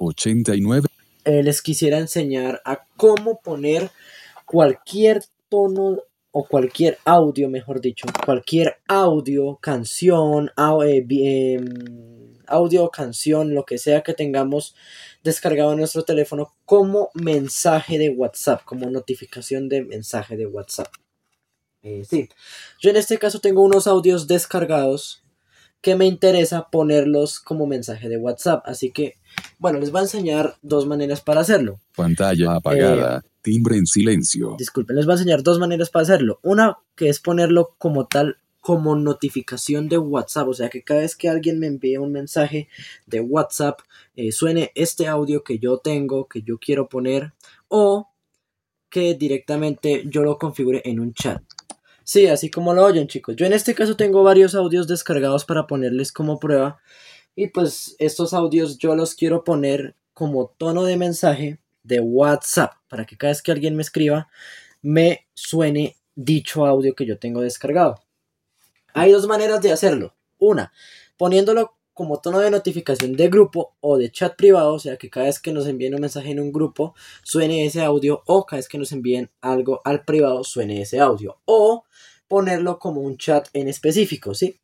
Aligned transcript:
89. 0.00 0.88
eh, 1.24 1.42
les 1.42 1.62
quisiera 1.62 1.98
enseñar 1.98 2.60
a 2.64 2.86
cómo 2.96 3.40
poner 3.40 3.90
cualquier 4.46 5.22
tono 5.48 6.02
o 6.32 6.44
cualquier 6.44 6.98
audio, 7.04 7.48
mejor 7.48 7.80
dicho, 7.80 8.06
cualquier 8.24 8.76
audio, 8.86 9.58
canción, 9.60 10.50
eh, 10.84 11.04
em, 11.08 12.34
audio, 12.46 12.88
canción, 12.90 13.54
lo 13.54 13.64
que 13.64 13.78
sea 13.78 14.02
que 14.02 14.14
tengamos 14.14 14.74
descargado 15.24 15.72
en 15.72 15.78
nuestro 15.78 16.04
teléfono 16.04 16.54
como 16.64 17.10
mensaje 17.14 17.98
de 17.98 18.10
WhatsApp, 18.10 18.64
como 18.64 18.88
notificación 18.90 19.68
de 19.68 19.82
mensaje 19.82 20.36
de 20.36 20.46
WhatsApp. 20.46 20.88
Eh, 21.82 22.04
sí, 22.08 22.28
yo 22.80 22.90
en 22.90 22.96
este 22.96 23.18
caso 23.18 23.40
tengo 23.40 23.62
unos 23.62 23.86
audios 23.86 24.26
descargados 24.26 25.19
que 25.80 25.96
me 25.96 26.06
interesa 26.06 26.68
ponerlos 26.70 27.40
como 27.40 27.66
mensaje 27.66 28.08
de 28.08 28.18
WhatsApp, 28.18 28.62
así 28.66 28.90
que, 28.90 29.16
bueno, 29.58 29.78
les 29.78 29.90
voy 29.90 30.00
a 30.00 30.04
enseñar 30.04 30.56
dos 30.62 30.86
maneras 30.86 31.20
para 31.20 31.40
hacerlo. 31.40 31.80
Pantalla 31.96 32.56
apagada. 32.56 33.24
Timbre 33.42 33.76
en 33.76 33.86
silencio. 33.86 34.56
Disculpen, 34.58 34.96
les 34.96 35.06
voy 35.06 35.12
a 35.12 35.16
enseñar 35.16 35.42
dos 35.42 35.58
maneras 35.58 35.88
para 35.88 36.02
hacerlo. 36.02 36.40
Una 36.42 36.76
que 36.94 37.08
es 37.08 37.20
ponerlo 37.20 37.74
como 37.78 38.06
tal, 38.06 38.36
como 38.60 38.94
notificación 38.94 39.88
de 39.88 39.96
WhatsApp. 39.96 40.48
O 40.48 40.54
sea 40.54 40.68
que 40.68 40.82
cada 40.82 41.00
vez 41.00 41.16
que 41.16 41.30
alguien 41.30 41.58
me 41.58 41.66
envíe 41.66 41.96
un 41.96 42.12
mensaje 42.12 42.68
de 43.06 43.20
WhatsApp, 43.20 43.80
eh, 44.16 44.32
suene 44.32 44.72
este 44.74 45.08
audio 45.08 45.42
que 45.42 45.58
yo 45.58 45.78
tengo, 45.78 46.28
que 46.28 46.42
yo 46.42 46.58
quiero 46.58 46.88
poner, 46.88 47.32
o 47.68 48.08
que 48.90 49.14
directamente 49.14 50.02
yo 50.06 50.22
lo 50.22 50.36
configure 50.36 50.82
en 50.84 51.00
un 51.00 51.14
chat. 51.14 51.42
Sí, 52.10 52.26
así 52.26 52.50
como 52.50 52.74
lo 52.74 52.84
oyen, 52.84 53.06
chicos. 53.06 53.36
Yo 53.36 53.46
en 53.46 53.52
este 53.52 53.72
caso 53.72 53.94
tengo 53.94 54.24
varios 54.24 54.56
audios 54.56 54.88
descargados 54.88 55.44
para 55.44 55.68
ponerles 55.68 56.10
como 56.10 56.40
prueba. 56.40 56.80
Y 57.36 57.46
pues 57.46 57.94
estos 58.00 58.34
audios 58.34 58.78
yo 58.78 58.96
los 58.96 59.14
quiero 59.14 59.44
poner 59.44 59.94
como 60.12 60.48
tono 60.58 60.82
de 60.82 60.96
mensaje 60.96 61.60
de 61.84 62.00
WhatsApp 62.00 62.72
para 62.88 63.04
que 63.04 63.16
cada 63.16 63.30
vez 63.30 63.42
que 63.42 63.52
alguien 63.52 63.76
me 63.76 63.82
escriba 63.82 64.28
me 64.82 65.28
suene 65.34 65.98
dicho 66.16 66.66
audio 66.66 66.96
que 66.96 67.06
yo 67.06 67.16
tengo 67.16 67.42
descargado. 67.42 68.02
Hay 68.92 69.12
dos 69.12 69.28
maneras 69.28 69.62
de 69.62 69.70
hacerlo. 69.70 70.16
Una, 70.36 70.72
poniéndolo 71.16 71.76
como 72.00 72.18
tono 72.18 72.38
de 72.38 72.50
notificación 72.50 73.12
de 73.12 73.28
grupo 73.28 73.74
o 73.82 73.98
de 73.98 74.10
chat 74.10 74.34
privado, 74.34 74.72
o 74.72 74.78
sea 74.78 74.96
que 74.96 75.10
cada 75.10 75.26
vez 75.26 75.38
que 75.38 75.52
nos 75.52 75.66
envíen 75.66 75.94
un 75.94 76.00
mensaje 76.00 76.30
en 76.30 76.40
un 76.40 76.50
grupo 76.50 76.94
suene 77.22 77.66
ese 77.66 77.82
audio 77.82 78.22
o 78.24 78.46
cada 78.46 78.56
vez 78.56 78.68
que 78.68 78.78
nos 78.78 78.90
envíen 78.92 79.28
algo 79.42 79.82
al 79.84 80.02
privado 80.06 80.42
suene 80.42 80.80
ese 80.80 80.98
audio. 80.98 81.36
O 81.44 81.84
ponerlo 82.26 82.78
como 82.78 83.02
un 83.02 83.18
chat 83.18 83.48
en 83.52 83.68
específico, 83.68 84.32
¿sí? 84.32 84.58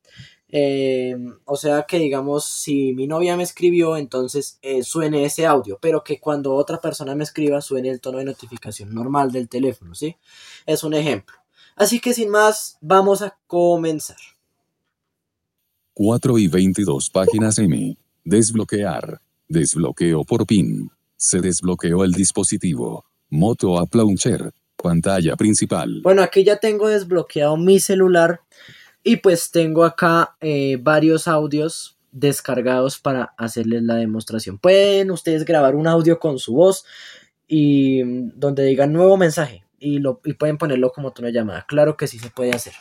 Eh, 0.49 1.15
o 1.45 1.57
sea 1.57 1.83
que 1.83 1.99
digamos, 1.99 2.47
si 2.47 2.95
mi 2.95 3.07
novia 3.07 3.37
me 3.37 3.43
escribió, 3.43 3.99
entonces 3.99 4.59
eh, 4.63 4.83
suene 4.83 5.27
ese 5.27 5.45
audio, 5.45 5.79
pero 5.79 6.03
que 6.03 6.19
cuando 6.19 6.55
otra 6.55 6.81
persona 6.81 7.15
me 7.15 7.25
escriba 7.25 7.61
suene 7.61 7.91
el 7.91 8.01
tono 8.01 8.17
de 8.17 8.25
notificación 8.25 8.95
normal 8.95 9.31
del 9.31 9.51
teléfono, 9.51 9.95
¿sí? 9.95 10.17
Es 10.65 10.85
un 10.85 10.95
ejemplo. 10.95 11.37
Así 11.75 12.01
que 12.01 12.15
sin 12.15 12.31
más, 12.31 12.79
vamos 12.81 13.21
a 13.21 13.37
comenzar. 13.47 14.36
4 15.99 16.37
y 16.37 16.47
22 16.47 17.09
páginas 17.09 17.59
M. 17.59 17.97
Desbloquear. 18.23 19.19
Desbloqueo 19.49 20.25
por 20.25 20.47
PIN. 20.47 20.91
Se 21.17 21.41
desbloqueó 21.41 22.05
el 22.05 22.13
dispositivo. 22.13 23.07
Moto 23.31 23.79
App 23.79 23.95
Launcher. 23.95 24.53
Pantalla 24.77 25.37
principal. 25.37 26.03
Bueno, 26.03 26.21
aquí 26.21 26.45
ya 26.45 26.59
tengo 26.59 26.89
desbloqueado 26.89 27.57
mi 27.57 27.81
celular 27.81 28.43
y 29.03 29.17
pues 29.17 29.51
tengo 29.51 29.87
acá 29.87 30.37
eh, 30.43 30.77
varios 30.79 31.29
audios 31.29 31.97
descargados 32.13 32.99
para 32.99 33.33
hacerles 33.39 33.83
la 33.83 33.95
demostración. 33.95 34.59
Pueden 34.59 35.11
ustedes 35.11 35.47
grabar 35.47 35.75
un 35.77 35.87
audio 35.87 36.19
con 36.19 36.39
su 36.39 36.53
voz 36.53 36.85
y 37.49 38.05
mm, 38.05 38.33
donde 38.35 38.65
digan 38.65 38.93
nuevo 38.93 39.17
mensaje 39.17 39.65
y, 39.79 40.01
lo, 40.01 40.21
y 40.27 40.35
pueden 40.35 40.59
ponerlo 40.59 40.93
como 40.93 41.13
tono 41.15 41.29
de 41.29 41.33
llamada. 41.33 41.65
Claro 41.67 41.97
que 41.97 42.07
sí 42.07 42.19
se 42.19 42.29
puede 42.29 42.51
hacer. 42.51 42.75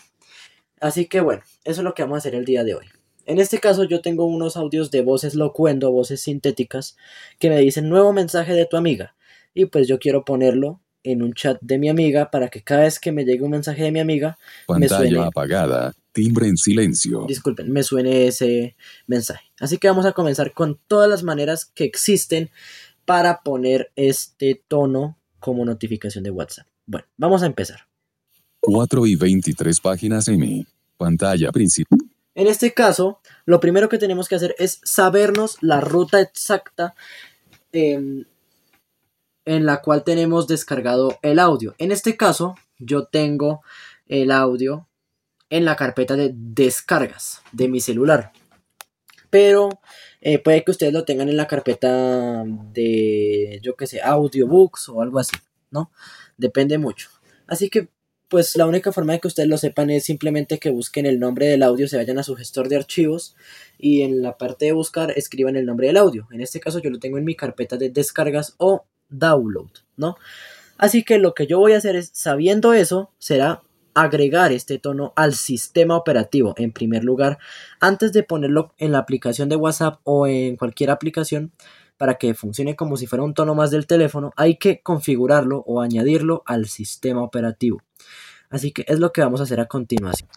Así 0.81 1.05
que 1.05 1.21
bueno, 1.21 1.43
eso 1.63 1.79
es 1.79 1.85
lo 1.85 1.93
que 1.93 2.03
vamos 2.03 2.17
a 2.17 2.19
hacer 2.19 2.35
el 2.35 2.43
día 2.43 2.65
de 2.65 2.75
hoy. 2.75 2.87
En 3.25 3.39
este 3.39 3.59
caso 3.59 3.83
yo 3.83 4.01
tengo 4.01 4.25
unos 4.25 4.55
audios 4.57 4.91
de 4.91 5.01
voces 5.01 5.35
locuendo, 5.35 5.91
voces 5.91 6.21
sintéticas, 6.21 6.95
que 7.39 7.49
me 7.49 7.59
dicen 7.59 7.89
nuevo 7.89 8.13
mensaje 8.13 8.53
de 8.53 8.65
tu 8.65 8.77
amiga. 8.77 9.15
Y 9.53 9.65
pues 9.65 9.87
yo 9.87 9.99
quiero 9.99 10.25
ponerlo 10.25 10.81
en 11.03 11.21
un 11.21 11.33
chat 11.33 11.57
de 11.61 11.77
mi 11.77 11.89
amiga 11.89 12.31
para 12.31 12.49
que 12.49 12.61
cada 12.61 12.81
vez 12.81 12.99
que 12.99 13.11
me 13.11 13.25
llegue 13.25 13.43
un 13.43 13.51
mensaje 13.51 13.83
de 13.83 13.91
mi 13.91 13.99
amiga, 13.99 14.37
me 14.67 14.87
Pantalla 14.87 14.97
suene, 14.97 15.25
apagada. 15.25 15.93
Timbre 16.11 16.47
en 16.47 16.57
silencio. 16.57 17.25
disculpen, 17.27 17.71
me 17.71 17.83
suene 17.83 18.27
ese 18.27 18.75
mensaje. 19.05 19.51
Así 19.59 19.77
que 19.77 19.87
vamos 19.87 20.05
a 20.05 20.13
comenzar 20.13 20.53
con 20.53 20.79
todas 20.87 21.09
las 21.09 21.23
maneras 21.23 21.65
que 21.65 21.83
existen 21.83 22.49
para 23.05 23.41
poner 23.41 23.91
este 23.95 24.61
tono 24.67 25.17
como 25.39 25.65
notificación 25.65 26.23
de 26.23 26.31
WhatsApp. 26.31 26.67
Bueno, 26.85 27.07
vamos 27.17 27.43
a 27.43 27.47
empezar. 27.47 27.81
4 28.61 29.05
y 29.05 29.15
23 29.15 29.79
páginas 29.79 30.27
M. 30.27 30.65
Pantalla 30.97 31.51
principal. 31.51 31.99
En 32.35 32.47
este 32.47 32.73
caso, 32.73 33.19
lo 33.45 33.59
primero 33.59 33.89
que 33.89 33.97
tenemos 33.97 34.27
que 34.27 34.35
hacer 34.35 34.55
es 34.59 34.81
sabernos 34.83 35.57
la 35.61 35.79
ruta 35.79 36.19
exacta 36.19 36.93
em, 37.71 38.25
en 39.45 39.65
la 39.65 39.81
cual 39.81 40.03
tenemos 40.03 40.47
descargado 40.47 41.17
el 41.21 41.39
audio. 41.39 41.75
En 41.77 41.91
este 41.91 42.17
caso, 42.17 42.55
yo 42.77 43.05
tengo 43.05 43.61
el 44.07 44.31
audio 44.31 44.87
en 45.49 45.63
la 45.65 45.75
carpeta 45.75 46.15
de 46.15 46.31
descargas 46.33 47.41
de 47.53 47.69
mi 47.69 47.79
celular. 47.79 48.33
Pero 49.29 49.69
eh, 50.21 50.39
puede 50.39 50.63
que 50.63 50.71
ustedes 50.71 50.93
lo 50.93 51.05
tengan 51.05 51.29
en 51.29 51.37
la 51.37 51.47
carpeta 51.47 52.43
de, 52.45 53.59
yo 53.63 53.75
que 53.75 53.87
sé, 53.87 54.01
audiobooks 54.01 54.89
o 54.89 55.01
algo 55.01 55.19
así, 55.19 55.37
¿no? 55.71 55.91
Depende 56.37 56.77
mucho. 56.77 57.09
Así 57.47 57.69
que, 57.69 57.89
pues 58.35 58.57
la 58.57 58.65
única 58.65 58.91
forma 58.91 59.13
de 59.13 59.21
que 59.21 59.29
ustedes 59.29 59.47
lo 59.47 59.57
sepan 59.57 59.89
es 59.89 60.03
simplemente 60.03 60.59
que 60.59 60.69
busquen 60.69 61.05
el 61.05 61.21
nombre 61.21 61.47
del 61.47 61.63
audio, 61.63 61.87
se 61.87 61.95
vayan 61.95 62.19
a 62.19 62.23
su 62.23 62.35
gestor 62.35 62.67
de 62.67 62.75
archivos 62.75 63.33
y 63.77 64.01
en 64.01 64.21
la 64.21 64.37
parte 64.37 64.65
de 64.65 64.73
buscar 64.73 65.13
escriban 65.15 65.55
el 65.55 65.65
nombre 65.65 65.87
del 65.87 65.95
audio. 65.95 66.27
En 66.33 66.41
este 66.41 66.59
caso 66.59 66.79
yo 66.79 66.89
lo 66.89 66.99
tengo 66.99 67.17
en 67.17 67.23
mi 67.23 67.37
carpeta 67.37 67.77
de 67.77 67.91
descargas 67.91 68.55
o 68.57 68.83
download, 69.07 69.69
¿no? 69.95 70.17
Así 70.77 71.05
que 71.05 71.17
lo 71.17 71.33
que 71.33 71.47
yo 71.47 71.59
voy 71.59 71.71
a 71.71 71.77
hacer 71.77 71.95
es, 71.95 72.11
sabiendo 72.13 72.73
eso, 72.73 73.09
será 73.19 73.61
agregar 73.93 74.51
este 74.51 74.79
tono 74.79 75.13
al 75.15 75.33
sistema 75.33 75.95
operativo 75.95 76.55
en 76.57 76.73
primer 76.73 77.05
lugar 77.05 77.37
antes 77.79 78.11
de 78.11 78.23
ponerlo 78.23 78.73
en 78.77 78.91
la 78.91 78.97
aplicación 78.97 79.47
de 79.47 79.55
WhatsApp 79.55 80.01
o 80.03 80.27
en 80.27 80.57
cualquier 80.57 80.91
aplicación 80.91 81.53
para 81.95 82.15
que 82.15 82.33
funcione 82.33 82.75
como 82.75 82.97
si 82.97 83.07
fuera 83.07 83.23
un 83.23 83.33
tono 83.33 83.55
más 83.55 83.71
del 83.71 83.87
teléfono 83.87 84.33
hay 84.35 84.57
que 84.57 84.81
configurarlo 84.81 85.63
o 85.65 85.79
añadirlo 85.79 86.43
al 86.45 86.65
sistema 86.65 87.23
operativo 87.23 87.81
así 88.49 88.71
que 88.71 88.85
es 88.87 88.99
lo 88.99 89.11
que 89.11 89.21
vamos 89.21 89.39
a 89.39 89.43
hacer 89.43 89.59
a 89.59 89.67
continuación 89.67 90.29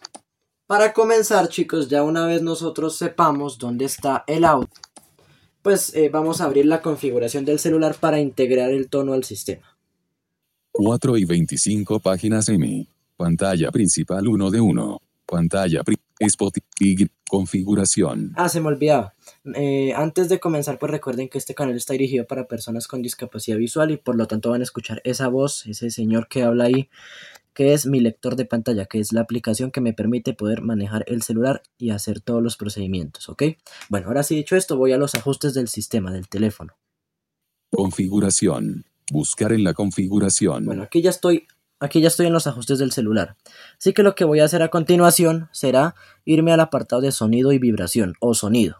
para 0.66 0.92
comenzar 0.92 1.48
chicos 1.48 1.88
ya 1.88 2.02
una 2.02 2.26
vez 2.26 2.42
nosotros 2.42 2.96
sepamos 2.96 3.58
dónde 3.58 3.84
está 3.84 4.24
el 4.26 4.44
audio 4.44 4.68
pues 5.62 5.94
eh, 5.94 6.08
vamos 6.08 6.40
a 6.40 6.44
abrir 6.44 6.66
la 6.66 6.82
configuración 6.82 7.44
del 7.44 7.58
celular 7.58 7.96
para 7.98 8.20
integrar 8.20 8.70
el 8.70 8.88
tono 8.88 9.12
al 9.12 9.24
sistema 9.24 9.78
4 10.78 11.16
y 11.16 11.24
25 11.24 11.98
páginas 11.98 12.48
M. 12.48 12.86
Pantalla 13.16 13.72
principal 13.72 14.28
1 14.28 14.50
de 14.52 14.60
1. 14.60 15.02
Pantalla 15.26 15.82
Spotify. 16.20 17.08
Configuración. 17.28 18.32
Ah, 18.36 18.48
se 18.48 18.60
me 18.60 18.68
olvidaba. 18.68 19.12
Eh, 19.56 19.92
antes 19.94 20.28
de 20.28 20.38
comenzar, 20.38 20.78
pues 20.78 20.92
recuerden 20.92 21.28
que 21.28 21.36
este 21.36 21.54
canal 21.54 21.74
está 21.74 21.94
dirigido 21.94 22.26
para 22.26 22.46
personas 22.46 22.86
con 22.86 23.02
discapacidad 23.02 23.58
visual 23.58 23.90
y 23.90 23.96
por 23.96 24.14
lo 24.14 24.26
tanto 24.26 24.50
van 24.50 24.60
a 24.60 24.64
escuchar 24.64 25.02
esa 25.04 25.26
voz, 25.26 25.66
ese 25.66 25.90
señor 25.90 26.28
que 26.28 26.44
habla 26.44 26.64
ahí, 26.64 26.88
que 27.58 27.72
es 27.72 27.86
mi 27.86 27.98
lector 27.98 28.36
de 28.36 28.44
pantalla, 28.44 28.86
que 28.86 29.00
es 29.00 29.12
la 29.12 29.20
aplicación 29.22 29.72
que 29.72 29.80
me 29.80 29.92
permite 29.92 30.32
poder 30.32 30.62
manejar 30.62 31.02
el 31.08 31.22
celular 31.22 31.60
y 31.76 31.90
hacer 31.90 32.20
todos 32.20 32.40
los 32.40 32.56
procedimientos, 32.56 33.28
¿ok? 33.28 33.42
Bueno, 33.88 34.06
ahora 34.06 34.22
sí 34.22 34.36
dicho 34.36 34.54
esto, 34.54 34.76
voy 34.76 34.92
a 34.92 34.96
los 34.96 35.16
ajustes 35.16 35.54
del 35.54 35.66
sistema, 35.66 36.12
del 36.12 36.28
teléfono. 36.28 36.76
Configuración. 37.72 38.84
Buscar 39.10 39.52
en 39.52 39.64
la 39.64 39.74
configuración. 39.74 40.66
Bueno, 40.66 40.84
aquí 40.84 41.02
ya 41.02 41.10
estoy, 41.10 41.48
aquí 41.80 42.00
ya 42.00 42.06
estoy 42.06 42.26
en 42.26 42.32
los 42.32 42.46
ajustes 42.46 42.78
del 42.78 42.92
celular. 42.92 43.34
Así 43.76 43.92
que 43.92 44.04
lo 44.04 44.14
que 44.14 44.24
voy 44.24 44.38
a 44.38 44.44
hacer 44.44 44.62
a 44.62 44.68
continuación 44.68 45.48
será 45.50 45.96
irme 46.24 46.52
al 46.52 46.60
apartado 46.60 47.02
de 47.02 47.10
sonido 47.10 47.50
y 47.50 47.58
vibración 47.58 48.14
o 48.20 48.34
sonido. 48.34 48.76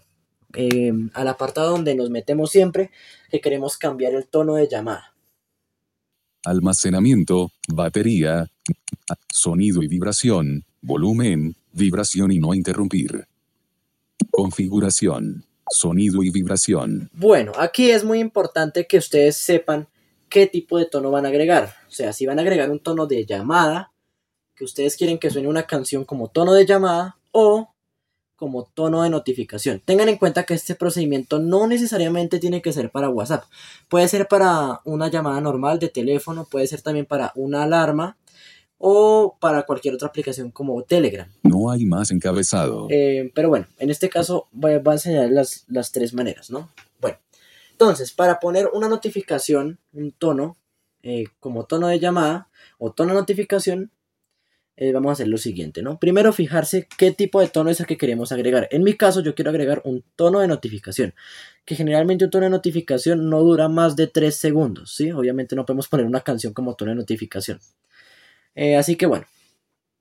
eh, 0.55 0.93
al 1.15 1.27
apartado 1.27 1.73
donde 1.73 1.97
nos 1.97 2.11
metemos 2.11 2.53
siempre 2.53 2.93
que 3.29 3.41
queremos 3.41 3.77
cambiar 3.77 4.15
el 4.15 4.29
tono 4.29 4.55
de 4.55 4.69
llamada. 4.69 5.18
Almacenamiento, 6.49 7.51
batería, 7.69 8.47
sonido 9.31 9.83
y 9.83 9.87
vibración, 9.87 10.65
volumen, 10.81 11.55
vibración 11.73 12.33
y 12.33 12.39
no 12.39 12.55
interrumpir. 12.55 13.27
Configuración, 14.31 15.45
sonido 15.71 16.23
y 16.23 16.31
vibración. 16.31 17.11
Bueno, 17.13 17.53
aquí 17.59 17.91
es 17.91 18.03
muy 18.03 18.19
importante 18.21 18.87
que 18.87 18.97
ustedes 18.97 19.37
sepan 19.37 19.89
qué 20.31 20.47
tipo 20.47 20.79
de 20.79 20.87
tono 20.87 21.11
van 21.11 21.27
a 21.27 21.29
agregar. 21.29 21.75
O 21.87 21.91
sea, 21.91 22.15
si 22.15 22.25
van 22.25 22.39
a 22.39 22.43
agregar 22.43 22.71
un 22.71 22.81
tono 22.81 23.07
de 23.07 23.27
llamada, 23.27 23.93
que 24.55 24.65
ustedes 24.65 24.97
quieren 24.97 25.19
que 25.19 25.29
suene 25.29 25.49
una 25.49 25.65
canción 25.65 26.07
como 26.07 26.29
tono 26.29 26.55
de 26.55 26.65
llamada 26.65 27.19
o 27.31 27.75
como 28.39 28.63
tono 28.63 29.03
de 29.03 29.11
notificación. 29.11 29.83
Tengan 29.85 30.09
en 30.09 30.17
cuenta 30.17 30.45
que 30.45 30.55
este 30.55 30.77
procedimiento 30.77 31.41
no 31.41 31.67
necesariamente 31.67 32.39
tiene 32.39 32.63
que 32.63 32.73
ser 32.73 32.91
para 32.91 33.11
WhatsApp. 33.11 33.43
Puede 33.89 34.07
ser 34.07 34.29
para 34.29 34.81
una 34.85 35.09
llamada 35.09 35.41
normal 35.41 35.81
de 35.81 35.89
teléfono, 35.89 36.47
puede 36.49 36.69
ser 36.69 36.81
también 36.81 37.05
para 37.05 37.33
una 37.35 37.65
alarma 37.65 38.17
o 38.79 39.37
para 39.41 39.65
cualquier 39.65 39.95
otra 39.95 40.07
aplicación 40.07 40.53
como 40.53 40.81
Telegram. 40.85 41.29
No 41.43 41.69
hay 41.69 41.85
más 41.85 42.13
encabezado. 42.13 42.87
Eh, 42.91 43.33
pero 43.35 43.49
bueno, 43.49 43.67
en 43.81 43.91
este 43.91 44.09
caso 44.09 44.47
voy, 44.53 44.75
a 44.75 44.93
enseñar 44.93 45.31
las, 45.31 45.93
tres 45.93 46.15
maneras, 46.15 46.49
¿no? 46.49 46.71
Bueno, 47.01 47.19
entonces, 47.73 48.13
para 48.13 48.39
poner 48.39 48.71
una 48.73 48.89
notificación, 48.89 49.81
un 49.93 50.13
tono, 50.13 50.57
eh, 51.03 51.25
como 51.41 51.65
tono 51.65 51.89
de 51.89 51.99
llamada 51.99 52.47
o 52.79 52.93
tono 52.93 53.15
de 53.15 53.19
notificación, 53.19 53.91
eh, 54.81 54.93
vamos 54.93 55.11
a 55.11 55.13
hacer 55.15 55.27
lo 55.27 55.39
siguiente, 55.39 55.83
¿no? 55.83 55.99
Primero 55.99 56.33
fijarse 56.33 56.87
qué 56.97 57.11
tipo 57.11 57.41
de 57.41 57.49
tono 57.49 57.69
es 57.69 57.81
el 57.81 57.87
que 57.87 57.97
queremos 57.97 58.31
agregar. 58.31 58.69
En 58.71 58.85
mi 58.85 58.95
caso 58.95 59.21
yo 59.21 59.35
quiero 59.35 59.51
agregar 59.51 59.83
un 59.85 60.05
tono 60.15 60.39
de 60.39 60.47
notificación, 60.47 61.15
que 61.65 61.75
generalmente 61.75 62.27
un 62.27 62.31
tono 62.31 62.45
de 62.45 62.51
notificación 62.51 63.29
no 63.29 63.41
dura 63.41 63.69
más 63.69 63.97
de 63.97 64.07
3 64.07 64.33
segundos, 64.33 64.95
¿sí? 64.95 65.11
Obviamente 65.11 65.57
no 65.57 65.67
podemos 65.67 65.89
poner 65.89 66.07
una 66.07 66.21
canción 66.21 66.53
como 66.53 66.77
tono 66.77 66.93
de 66.93 66.95
notificación. 66.95 67.59
Eh, 68.55 68.77
así 68.77 68.95
que 68.95 69.07
bueno, 69.07 69.27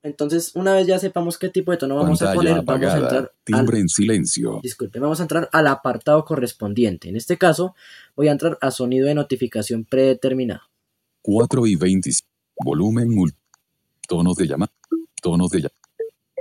entonces 0.03 0.51
una 0.53 0.75
vez 0.75 0.85
ya 0.85 0.99
sepamos 0.99 1.39
qué 1.39 1.49
tipo 1.49 1.71
de 1.71 1.77
tono 1.77 1.95
vamos 1.95 2.21
a 2.21 2.35
poner, 2.35 2.61
vamos 2.61 2.85
a 2.85 2.97
entrar 2.99 3.31
timbre 3.43 3.79
en 3.79 3.89
silencio. 3.89 4.59
Disculpe, 4.61 4.99
vamos 4.99 5.19
a 5.19 5.23
entrar 5.23 5.49
al 5.53 5.65
apartado 5.65 6.23
correspondiente. 6.23 7.09
En 7.09 7.15
este 7.15 7.39
caso 7.39 7.73
voy 8.15 8.27
a 8.27 8.31
entrar 8.31 8.59
a 8.61 8.69
sonido 8.69 9.07
de 9.07 9.15
notificación 9.15 9.85
predeterminado. 9.85 10.61
4 11.23 11.65
y 11.65 11.75
20, 11.75 12.11
volumen 12.63 13.09
multi 13.09 13.36
tonos 14.07 14.35
de 14.35 14.47
llama, 14.47 14.71
tonos 15.21 15.49
de 15.51 15.59
llama, 15.61 15.75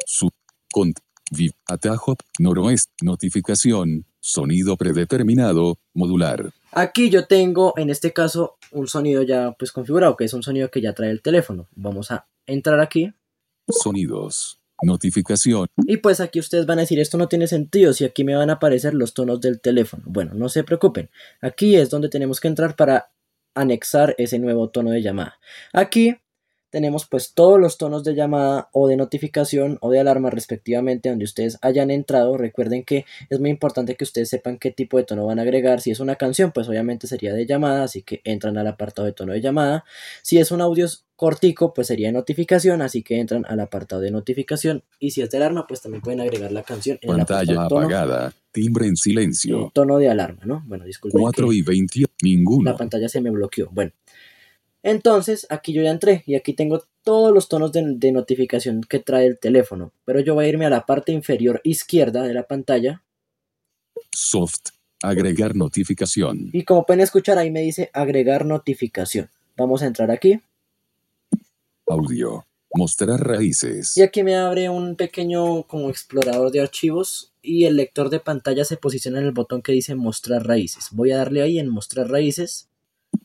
sub, 0.07 0.33
cont, 0.73 0.99
viv, 1.31 1.53
atajo, 1.67 2.17
noroeste, 2.39 2.93
notificación, 3.03 4.07
sonido 4.21 4.77
predeterminado, 4.77 5.79
modular. 5.95 6.51
Aquí 6.73 7.11
yo 7.11 7.27
tengo, 7.27 7.75
en 7.77 7.91
este 7.91 8.13
caso, 8.13 8.57
un 8.71 8.87
sonido 8.87 9.23
ya 9.23 9.53
pues 9.59 9.73
configurado, 9.73 10.17
que 10.17 10.25
es 10.25 10.35
un 10.35 10.43
sonido 10.43 10.71
que 10.71 10.81
ya 10.81 10.93
trae 10.93 11.11
el 11.11 11.23
teléfono. 11.23 11.69
Vamos 11.75 12.11
a 12.11 12.27
entrar 12.47 12.81
aquí. 12.81 13.13
Sonidos. 13.69 14.61
Notificación. 14.83 15.69
Y 15.87 15.97
pues 15.97 16.21
aquí 16.21 16.39
ustedes 16.39 16.67
van 16.67 16.79
a 16.79 16.83
decir, 16.83 17.01
esto 17.01 17.17
no 17.17 17.29
tiene 17.29 17.47
sentido 17.47 17.95
si 17.95 18.05
aquí 18.05 18.25
me 18.25 18.37
van 18.37 18.51
a 18.51 18.55
aparecer 18.55 18.93
los 18.93 19.15
tonos 19.15 19.41
del 19.41 19.61
teléfono. 19.61 20.03
Bueno, 20.07 20.35
no 20.35 20.51
se 20.51 20.65
preocupen. 20.65 21.09
Aquí 21.41 21.77
es 21.77 21.89
donde 21.89 22.11
tenemos 22.11 22.41
que 22.41 22.49
entrar 22.49 22.77
para 22.77 23.11
anexar 23.55 24.15
ese 24.19 24.39
nuevo 24.39 24.69
tono 24.69 24.91
de 24.91 25.01
llamada. 25.01 25.39
Aquí 25.73 26.17
tenemos 26.71 27.07
pues 27.07 27.33
todos 27.33 27.61
los 27.61 27.79
tonos 27.79 28.05
de 28.05 28.15
llamada 28.15 28.69
o 28.73 28.89
de 28.89 28.97
notificación 28.97 29.79
o 29.81 29.91
de 29.91 30.01
alarma 30.01 30.31
respectivamente 30.31 31.09
donde 31.09 31.25
ustedes 31.25 31.59
hayan 31.63 31.91
entrado. 31.91 32.37
Recuerden 32.37 32.85
que 32.85 33.05
es 33.31 33.41
muy 33.41 33.51
importante 33.51 33.95
que 33.95 34.05
ustedes 34.05 34.29
sepan 34.29 34.59
qué 34.59 34.71
tipo 34.71 34.97
de 34.97 35.05
tono 35.05 35.27
van 35.27 35.39
a 35.39 35.43
agregar. 35.43 35.81
Si 35.81 35.91
es 35.91 36.01
una 36.01 36.17
canción 36.17 36.53
pues 36.53 36.69
obviamente 36.69 37.07
sería 37.07 37.33
de 37.33 37.47
llamada, 37.47 37.85
así 37.85 38.03
que 38.03 38.21
entran 38.25 38.59
al 38.59 38.67
apartado 38.67 39.07
de 39.07 39.13
tono 39.13 39.33
de 39.33 39.41
llamada. 39.41 39.85
Si 40.23 40.39
es 40.39 40.51
un 40.51 40.61
audio 40.61 40.87
cortico 41.15 41.73
pues 41.73 41.87
sería 41.87 42.09
de 42.09 42.13
notificación, 42.13 42.83
así 42.83 43.03
que 43.03 43.21
entran 43.21 43.45
al 43.49 43.61
apartado 43.61 44.03
de 44.03 44.11
notificación. 44.11 44.83
Y 44.99 45.13
si 45.13 45.23
es 45.23 45.31
de 45.31 45.37
alarma 45.39 45.67
pues 45.67 45.83
también 45.83 46.03
pueden 46.03 46.21
agregar 46.21 46.53
la 46.53 46.63
canción 46.63 46.99
en 47.01 47.17
Pantalla 47.17 47.65
apagada, 47.65 48.33
timbre 48.51 48.87
en 48.87 48.97
silencio. 48.97 49.71
tono 49.73 49.99
de 49.99 50.09
alarma, 50.09 50.43
¿no? 50.45 50.63
Bueno, 50.67 50.85
disculpen. 50.85 51.21
4 51.21 51.53
y 51.53 51.63
20, 51.63 52.05
ninguno. 52.23 52.71
La 52.71 52.77
pantalla 52.77 53.09
se 53.09 53.21
me 53.21 53.31
bloqueó. 53.31 53.71
Bueno. 53.71 53.93
Entonces, 54.87 55.49
aquí 55.51 55.73
yo 55.73 55.83
ya 55.83 55.91
entré 55.91 56.23
y 56.27 56.37
aquí 56.37 56.53
tengo 56.53 56.85
todos 57.03 57.35
los 57.35 57.49
tonos 57.49 57.73
de, 57.73 58.13
notificación 58.13 58.83
que 58.83 59.01
trae 59.01 59.27
el 59.27 59.37
teléfono. 59.37 59.91
Pero 60.05 60.21
yo 60.21 60.35
voy 60.35 60.45
a 60.45 60.49
irme 60.49 60.65
a 60.65 60.71
la 60.71 60.87
parte 60.87 61.11
inferior 61.11 61.61
izquierda 61.65 62.23
de 62.23 62.33
la 62.33 62.47
pantalla. 62.47 63.03
Soft. 64.13 64.71
Agregar 65.03 65.57
notificación. 65.57 66.51
Y 66.53 66.63
como 66.63 66.87
pueden 66.87 67.01
escuchar, 67.01 67.37
ahí 67.37 67.51
me 67.51 67.63
dice 67.63 67.91
agregar 67.93 68.47
notificación. 68.47 69.29
Vamos 69.57 69.83
a 69.83 69.87
entrar 69.87 70.13
aquí. 70.13 70.41
Audio. 71.89 72.47
Mostrar 72.73 73.19
raíces. 73.19 73.97
Y 73.97 74.03
aquí 74.03 74.23
me 74.23 74.37
abre 74.37 74.69
un 74.69 74.95
pequeño 74.95 75.65
como 75.65 75.91
explorador 75.91 76.53
de 76.53 76.61
archivos 76.61 77.33
y 77.43 77.65
el 77.65 77.75
lector 77.75 78.09
de 78.09 78.21
pantalla 78.21 78.65
se 78.65 78.77
posiciona 78.77 79.19
en 79.19 79.27
el 79.27 79.33
botón 79.33 79.63
que 79.63 79.73
dice 79.73 79.97
mostrar 79.97 80.47
raíces. 80.47 80.91
Voy 80.93 81.11
a 81.11 81.17
darle 81.17 81.43
ahí 81.43 81.59
en 81.59 81.71
mostrar 81.71 82.09
raíces. 82.09 82.69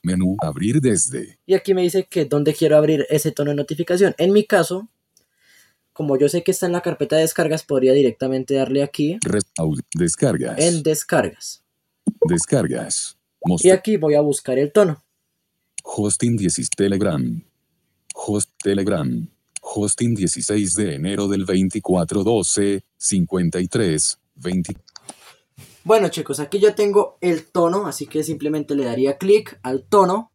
Menú, 0.03 0.35
abrir 0.39 0.81
desde. 0.81 1.39
Y 1.45 1.53
aquí 1.53 1.73
me 1.73 1.81
dice 1.81 2.05
que 2.09 2.25
dónde 2.25 2.53
quiero 2.53 2.77
abrir 2.77 3.05
ese 3.09 3.31
tono 3.31 3.51
de 3.51 3.55
notificación. 3.55 4.15
En 4.17 4.33
mi 4.33 4.45
caso, 4.45 4.89
como 5.93 6.17
yo 6.17 6.29
sé 6.29 6.43
que 6.43 6.51
está 6.51 6.65
en 6.65 6.71
la 6.71 6.81
carpeta 6.81 7.15
de 7.15 7.23
descargas, 7.23 7.63
podría 7.63 7.93
directamente 7.93 8.55
darle 8.55 8.83
aquí. 8.83 9.19
descargas. 9.95 10.59
En 10.59 10.83
descargas. 10.83 11.63
Descargas. 12.27 13.17
Y 13.63 13.69
aquí 13.69 13.97
voy 13.97 14.15
a 14.15 14.21
buscar 14.21 14.57
el 14.59 14.71
tono. 14.71 15.03
Hosting 15.83 16.37
16 16.37 16.69
Telegram. 16.69 17.43
Host 18.13 18.49
Telegram. 18.61 19.27
Hosting 19.61 20.15
16 20.15 20.75
de 20.75 20.95
enero 20.95 21.27
del 21.27 21.45
2412 21.45 22.83
53 22.97 24.19
20. 24.35 24.75
Bueno 25.83 26.09
chicos, 26.09 26.39
aquí 26.39 26.59
ya 26.59 26.75
tengo 26.75 27.17
el 27.21 27.47
tono, 27.47 27.87
así 27.87 28.05
que 28.05 28.23
simplemente 28.23 28.75
le 28.75 28.85
daría 28.85 29.17
clic 29.17 29.59
al 29.63 29.83
tono. 29.83 30.31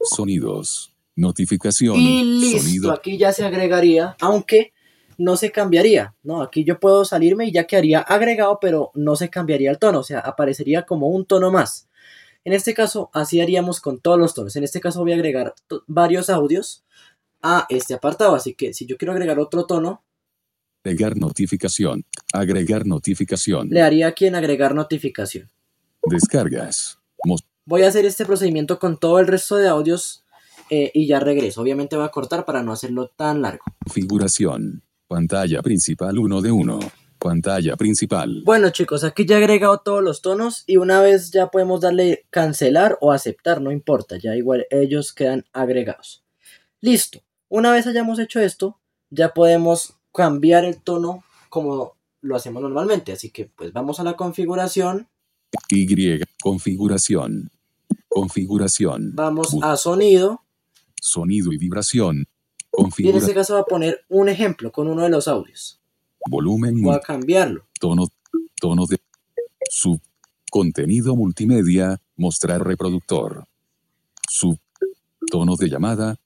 Sonidos, 0.00 0.96
notificación. 1.14 1.96
Y 1.96 2.24
listo, 2.24 2.90
aquí 2.90 3.18
ya 3.18 3.32
se 3.32 3.44
agregaría, 3.44 4.16
aunque 4.20 4.72
no 5.16 5.36
se 5.36 5.52
cambiaría, 5.52 6.14
¿no? 6.22 6.42
Aquí 6.42 6.64
yo 6.64 6.80
puedo 6.80 7.04
salirme 7.04 7.46
y 7.46 7.52
ya 7.52 7.68
quedaría 7.68 8.00
agregado, 8.00 8.58
pero 8.60 8.90
no 8.94 9.14
se 9.14 9.30
cambiaría 9.30 9.70
el 9.70 9.78
tono, 9.78 10.00
o 10.00 10.04
sea, 10.04 10.20
aparecería 10.20 10.82
como 10.82 11.08
un 11.08 11.24
tono 11.24 11.52
más. 11.52 11.88
En 12.44 12.52
este 12.52 12.74
caso, 12.74 13.10
así 13.12 13.40
haríamos 13.40 13.80
con 13.80 14.00
todos 14.00 14.18
los 14.18 14.34
tonos. 14.34 14.56
En 14.56 14.64
este 14.64 14.80
caso 14.80 15.00
voy 15.00 15.12
a 15.12 15.16
agregar 15.16 15.54
varios 15.86 16.30
audios 16.30 16.84
a 17.42 17.66
este 17.68 17.94
apartado, 17.94 18.34
así 18.34 18.54
que 18.54 18.72
si 18.74 18.86
yo 18.86 18.96
quiero 18.96 19.12
agregar 19.12 19.38
otro 19.38 19.66
tono, 19.66 20.02
Agregar 20.84 21.16
notificación. 21.16 22.04
Agregar 22.32 22.86
notificación. 22.86 23.68
Le 23.70 23.82
haría 23.82 24.06
aquí 24.06 24.26
en 24.26 24.34
agregar 24.34 24.74
notificación. 24.74 25.48
Descargas. 26.02 26.98
Voy 27.64 27.82
a 27.82 27.88
hacer 27.88 28.06
este 28.06 28.24
procedimiento 28.24 28.78
con 28.78 28.96
todo 28.96 29.18
el 29.18 29.26
resto 29.26 29.56
de 29.56 29.68
audios 29.68 30.24
eh, 30.70 30.90
y 30.94 31.06
ya 31.06 31.20
regreso. 31.20 31.60
Obviamente 31.60 31.96
va 31.96 32.06
a 32.06 32.10
cortar 32.10 32.44
para 32.44 32.62
no 32.62 32.72
hacerlo 32.72 33.08
tan 33.08 33.42
largo. 33.42 33.64
Configuración. 33.84 34.82
Pantalla 35.06 35.62
principal 35.62 36.18
1 36.18 36.40
de 36.40 36.52
1. 36.52 36.78
Pantalla 37.18 37.76
principal. 37.76 38.42
Bueno 38.44 38.70
chicos, 38.70 39.02
aquí 39.02 39.26
ya 39.26 39.36
he 39.36 39.38
agregado 39.38 39.78
todos 39.78 40.02
los 40.02 40.22
tonos 40.22 40.62
y 40.66 40.76
una 40.76 41.00
vez 41.00 41.30
ya 41.32 41.50
podemos 41.50 41.80
darle 41.80 42.26
cancelar 42.30 42.96
o 43.00 43.10
aceptar, 43.10 43.60
no 43.60 43.72
importa, 43.72 44.16
ya 44.18 44.36
igual 44.36 44.66
ellos 44.70 45.12
quedan 45.12 45.44
agregados. 45.52 46.22
Listo, 46.80 47.20
una 47.48 47.72
vez 47.72 47.86
hayamos 47.88 48.20
hecho 48.20 48.38
esto, 48.40 48.78
ya 49.10 49.34
podemos 49.34 49.97
cambiar 50.18 50.64
el 50.64 50.82
tono 50.82 51.22
como 51.48 51.94
lo 52.22 52.34
hacemos 52.34 52.60
normalmente. 52.60 53.12
Así 53.12 53.30
que 53.30 53.44
pues 53.44 53.72
vamos 53.72 54.00
a 54.00 54.04
la 54.04 54.16
configuración. 54.16 55.06
Y, 55.70 55.86
configuración. 56.42 57.52
Configuración. 58.08 59.12
Vamos 59.14 59.56
a 59.62 59.76
sonido. 59.76 60.42
Sonido 61.00 61.52
y 61.52 61.56
vibración. 61.56 62.26
y 62.98 63.08
en 63.08 63.16
este 63.16 63.32
caso 63.32 63.54
va 63.54 63.60
a 63.60 63.64
poner 63.64 64.04
un 64.08 64.28
ejemplo 64.28 64.72
con 64.72 64.88
uno 64.88 65.04
de 65.04 65.08
los 65.08 65.28
audios. 65.28 65.80
Volumen. 66.28 66.82
Voy 66.82 66.96
a 66.96 67.00
cambiarlo. 67.00 67.64
Tono, 67.78 68.08
tono 68.60 68.86
de 68.86 68.98
sub. 69.70 70.00
Contenido 70.50 71.14
multimedia. 71.14 72.00
Mostrar 72.16 72.66
reproductor. 72.66 73.44
Sub. 74.28 74.58
Tonos 75.30 75.58
de 75.58 75.68
llamada. 75.68 76.16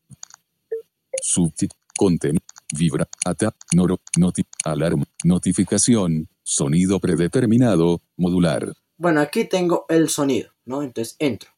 Subtip. 1.20 1.72
Contenido. 1.94 2.51
Vibra, 2.72 3.06
ata, 3.24 3.54
noro, 3.74 4.00
noti, 4.16 4.42
alarma, 4.64 5.04
notificación, 5.24 6.28
sonido 6.42 7.00
predeterminado, 7.00 8.00
modular. 8.16 8.72
Bueno, 8.96 9.20
aquí 9.20 9.44
tengo 9.44 9.84
el 9.88 10.08
sonido, 10.08 10.52
¿no? 10.64 10.82
Entonces 10.82 11.16
entro. 11.18 11.50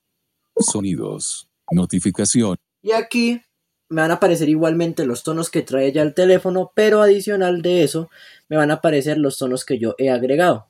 Sonidos, 0.56 1.48
notificación. 1.70 2.56
Y 2.82 2.92
aquí 2.92 3.40
me 3.88 4.02
van 4.02 4.10
a 4.10 4.14
aparecer 4.14 4.48
igualmente 4.48 5.06
los 5.06 5.22
tonos 5.22 5.50
que 5.50 5.62
trae 5.62 5.92
ya 5.92 6.02
el 6.02 6.14
teléfono, 6.14 6.72
pero 6.74 7.00
adicional 7.00 7.62
de 7.62 7.84
eso, 7.84 8.10
me 8.48 8.56
van 8.56 8.70
a 8.70 8.74
aparecer 8.74 9.18
los 9.18 9.38
tonos 9.38 9.64
que 9.64 9.78
yo 9.78 9.94
he 9.98 10.10
agregado. 10.10 10.68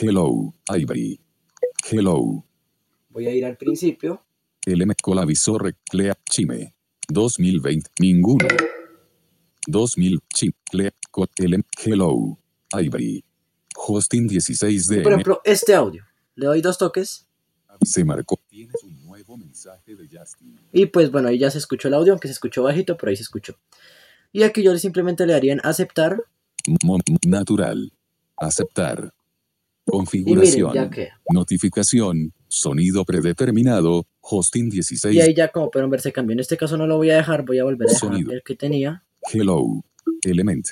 Hello, 0.00 0.54
Ivory. 0.74 1.20
Hello. 1.90 2.44
Voy 3.10 3.26
a 3.26 3.34
ir 3.34 3.44
al 3.44 3.56
principio. 3.56 4.24
LM 4.66 4.92
Colavisor 5.00 5.74
Clea 5.88 6.18
Chime. 6.28 6.74
2020. 7.08 7.90
Ninguno. 8.00 8.46
2000. 9.66 10.18
Chim. 10.34 10.52
Clea. 10.70 10.92
Co- 11.10 11.28
LM 11.38 11.62
Hello. 11.84 12.38
Ivory. 12.78 13.24
Hosting 13.76 14.26
16 14.28 14.86
Por 14.88 14.96
de 14.96 15.02
ejemplo, 15.02 15.40
este 15.44 15.74
audio. 15.74 16.04
Le 16.34 16.46
doy 16.46 16.60
dos 16.60 16.78
toques. 16.78 17.26
Se 17.82 18.04
marcó. 18.04 18.40
Tienes 18.48 18.82
un 18.82 19.04
nuevo 19.06 19.36
mensaje 19.36 19.94
de 19.94 20.08
Justin. 20.08 20.58
Y 20.72 20.86
pues 20.86 21.10
bueno, 21.12 21.28
ahí 21.28 21.38
ya 21.38 21.50
se 21.50 21.58
escuchó 21.58 21.86
el 21.88 21.94
audio, 21.94 22.12
aunque 22.12 22.26
se 22.28 22.32
escuchó 22.32 22.64
bajito, 22.64 22.96
pero 22.96 23.10
ahí 23.10 23.16
se 23.16 23.22
escuchó. 23.22 23.54
Y 24.32 24.42
aquí 24.42 24.62
yo 24.62 24.76
simplemente 24.78 25.26
le 25.26 25.32
daría 25.34 25.52
en 25.52 25.60
aceptar. 25.62 26.22
Natural. 27.26 27.92
Aceptar. 28.36 29.12
Configuración. 29.84 30.70
miren, 30.70 30.84
ya 30.84 30.90
queda. 30.90 31.20
Notificación. 31.32 32.32
Sonido 32.48 33.04
predeterminado. 33.04 34.06
Hosting 34.20 34.70
16. 34.70 35.14
Y 35.14 35.20
ahí 35.20 35.34
ya 35.34 35.48
como 35.48 35.70
pueden 35.70 35.88
ver 35.88 36.00
se 36.00 36.12
cambió. 36.12 36.32
En 36.34 36.40
este 36.40 36.56
caso 36.56 36.76
no 36.76 36.86
lo 36.86 36.96
voy 36.96 37.10
a 37.10 37.16
dejar, 37.16 37.44
voy 37.44 37.58
a 37.58 37.64
volver 37.64 37.88
a 37.88 37.92
dejar 37.92 38.10
Sonido. 38.10 38.32
el 38.32 38.42
que 38.42 38.54
tenía. 38.56 39.04
Hello. 39.32 39.82
Element. 40.22 40.68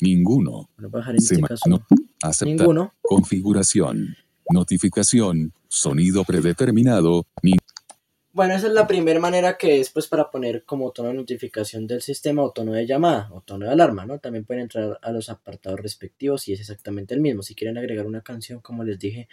Ninguno. 0.00 0.68
A 0.78 0.82
dejar 0.82 1.14
en 1.14 1.16
este 1.16 1.40
caso. 1.40 1.68
no. 1.68 1.86
Aceptar. 2.22 2.56
Ninguno. 2.56 2.94
Configuración. 3.02 4.16
Notificación. 4.50 5.52
Sonido 5.68 6.24
predeterminado. 6.24 7.26
Ni 7.42 7.52
Bueno, 8.32 8.54
esa 8.54 8.66
es 8.66 8.72
la 8.72 8.86
primera 8.86 9.20
manera 9.20 9.56
que 9.56 9.80
es 9.80 9.90
pues 9.90 10.06
para 10.06 10.30
poner 10.30 10.64
como 10.64 10.90
tono 10.92 11.08
de 11.08 11.14
notificación 11.14 11.86
del 11.86 12.02
sistema 12.02 12.42
o 12.42 12.52
tono 12.52 12.72
de 12.72 12.86
llamada 12.86 13.28
o 13.32 13.40
tono 13.40 13.66
de 13.66 13.72
alarma, 13.72 14.06
¿no? 14.06 14.18
También 14.18 14.44
pueden 14.44 14.62
entrar 14.64 14.98
a 15.02 15.12
los 15.12 15.28
apartados 15.28 15.80
respectivos 15.80 16.48
y 16.48 16.52
es 16.52 16.60
exactamente 16.60 17.14
el 17.14 17.20
mismo. 17.20 17.42
Si 17.42 17.54
quieren 17.54 17.78
agregar 17.78 18.06
una 18.06 18.22
canción, 18.22 18.60
como 18.60 18.84
les 18.84 18.98
dije, 18.98 19.28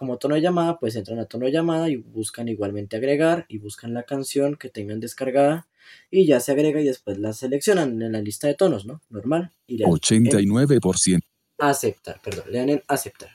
como 0.00 0.16
tono 0.16 0.34
de 0.34 0.40
llamada, 0.40 0.78
pues 0.78 0.96
entran 0.96 1.18
a 1.18 1.26
tono 1.26 1.44
de 1.44 1.52
llamada 1.52 1.90
y 1.90 1.96
buscan 1.96 2.48
igualmente 2.48 2.96
agregar 2.96 3.44
y 3.48 3.58
buscan 3.58 3.92
la 3.92 4.04
canción 4.04 4.56
que 4.56 4.70
tengan 4.70 4.98
descargada 4.98 5.68
y 6.10 6.24
ya 6.24 6.40
se 6.40 6.52
agrega 6.52 6.80
y 6.80 6.86
después 6.86 7.18
la 7.18 7.34
seleccionan 7.34 8.00
en 8.00 8.12
la 8.12 8.22
lista 8.22 8.46
de 8.46 8.54
tonos, 8.54 8.86
¿no? 8.86 9.02
Normal. 9.10 9.52
Y 9.66 9.76
le 9.76 9.84
dan 9.84 9.92
en 9.92 10.24
89%. 10.24 11.20
aceptar, 11.58 12.18
perdón, 12.22 12.44
le 12.50 12.58
dan 12.60 12.70
en 12.70 12.82
aceptar. 12.88 13.28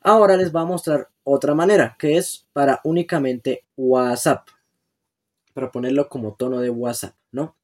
Ahora 0.00 0.36
les 0.36 0.50
voy 0.50 0.62
a 0.62 0.64
mostrar 0.64 1.08
otra 1.22 1.54
manera, 1.54 1.94
que 1.96 2.16
es 2.16 2.48
para 2.52 2.80
únicamente 2.82 3.62
WhatsApp. 3.76 4.48
Para 5.54 5.70
ponerlo 5.70 6.08
como 6.08 6.34
tono 6.34 6.58
de 6.58 6.70
WhatsApp, 6.70 7.14
¿no? 7.30 7.54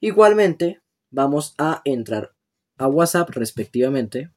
Igualmente, 0.00 0.82
vamos 1.10 1.54
a 1.56 1.80
entrar 1.86 2.34
a 2.76 2.88
WhatsApp 2.88 3.30
respectivamente. 3.30 4.28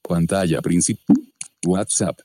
Pantalla 0.00 0.60
principal. 0.62 1.29
WhatsApp. 1.66 2.20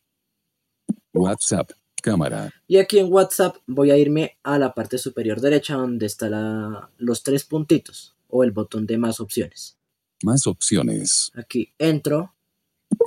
WhatsApp. 1.14 1.72
Cámara. 2.02 2.54
Y 2.68 2.78
aquí 2.78 3.00
en 3.00 3.12
WhatsApp 3.12 3.58
voy 3.66 3.90
a 3.90 3.98
irme 3.98 4.38
a 4.44 4.60
la 4.60 4.76
parte 4.76 5.00
superior 5.00 5.42
derecha 5.42 5.74
donde 5.76 6.06
están 6.06 6.90
los 6.98 7.24
tres 7.24 7.46
puntitos 7.46 8.16
o 8.30 8.44
el 8.44 8.52
botón 8.52 8.86
de 8.86 9.00
más 9.00 9.20
opciones. 9.20 9.76
Más 10.24 10.46
opciones. 10.46 11.32
Aquí 11.34 11.74
entro 11.80 12.36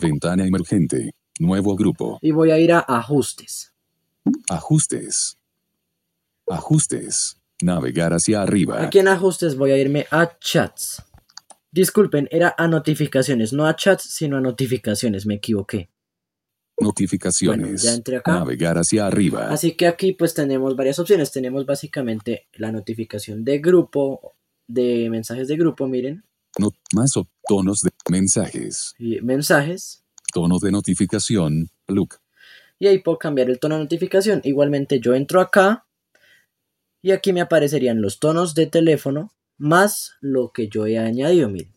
Ventana 0.02 0.44
emergente. 0.46 1.12
Nuevo 1.38 1.76
grupo. 1.76 2.18
y 2.20 2.32
voy 2.32 2.50
a 2.50 2.58
ir 2.58 2.72
a 2.72 2.80
ajustes. 2.80 3.72
Ajustes. 4.48 5.38
Ajustes. 6.48 7.40
Navegar 7.62 8.12
hacia 8.12 8.42
arriba. 8.42 8.82
Aquí 8.82 8.98
en 8.98 9.08
ajustes 9.08 9.56
voy 9.56 9.70
a 9.70 9.78
irme 9.78 10.06
a 10.10 10.38
chats. 10.40 11.02
Disculpen, 11.70 12.28
era 12.32 12.54
a 12.56 12.66
notificaciones, 12.66 13.52
no 13.52 13.66
a 13.66 13.76
chats, 13.76 14.04
sino 14.04 14.38
a 14.38 14.40
notificaciones, 14.40 15.26
me 15.26 15.34
equivoqué. 15.34 15.90
Notificaciones. 16.80 17.60
Bueno, 17.66 17.76
ya 17.82 17.92
entré 17.94 18.16
acá. 18.16 18.32
Navegar 18.32 18.76
hacia 18.78 19.06
arriba. 19.06 19.48
Así 19.50 19.72
que 19.76 19.86
aquí 19.86 20.12
pues 20.12 20.34
tenemos 20.34 20.76
varias 20.76 20.98
opciones. 20.98 21.32
Tenemos 21.32 21.66
básicamente 21.66 22.46
la 22.54 22.70
notificación 22.72 23.44
de 23.44 23.58
grupo, 23.58 24.34
de 24.66 25.08
mensajes 25.10 25.48
de 25.48 25.56
grupo, 25.56 25.86
miren, 25.88 26.24
No- 26.58 26.70
más 26.94 27.16
op- 27.16 27.28
tonos 27.48 27.80
de 27.80 27.90
mensajes. 28.10 28.94
y 28.98 29.20
mensajes. 29.20 30.04
Tono 30.32 30.58
de 30.58 30.70
notificación. 30.70 31.68
Look. 31.88 32.16
Y 32.78 32.86
ahí 32.86 32.98
puedo 32.98 33.18
cambiar 33.18 33.50
el 33.50 33.58
tono 33.58 33.76
de 33.76 33.82
notificación. 33.82 34.40
Igualmente 34.44 35.00
yo 35.00 35.14
entro 35.14 35.40
acá 35.40 35.86
y 37.02 37.10
aquí 37.12 37.32
me 37.32 37.40
aparecerían 37.40 38.00
los 38.02 38.18
tonos 38.20 38.54
de 38.54 38.66
teléfono 38.66 39.32
más 39.56 40.12
lo 40.20 40.52
que 40.52 40.68
yo 40.68 40.86
he 40.86 40.98
añadido, 40.98 41.48
miren. 41.48 41.72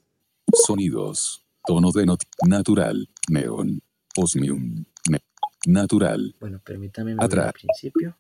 Sonidos. 0.54 1.44
Tono 1.66 1.92
de 1.92 2.06
not 2.06 2.22
natural. 2.48 3.10
Neon. 3.30 3.82
Osmium. 4.18 4.84
Natural. 5.68 6.36
Bueno, 6.40 6.60
permítame 6.64 7.16
Atrás. 7.20 7.48
al 7.48 7.54
principio. 7.54 8.18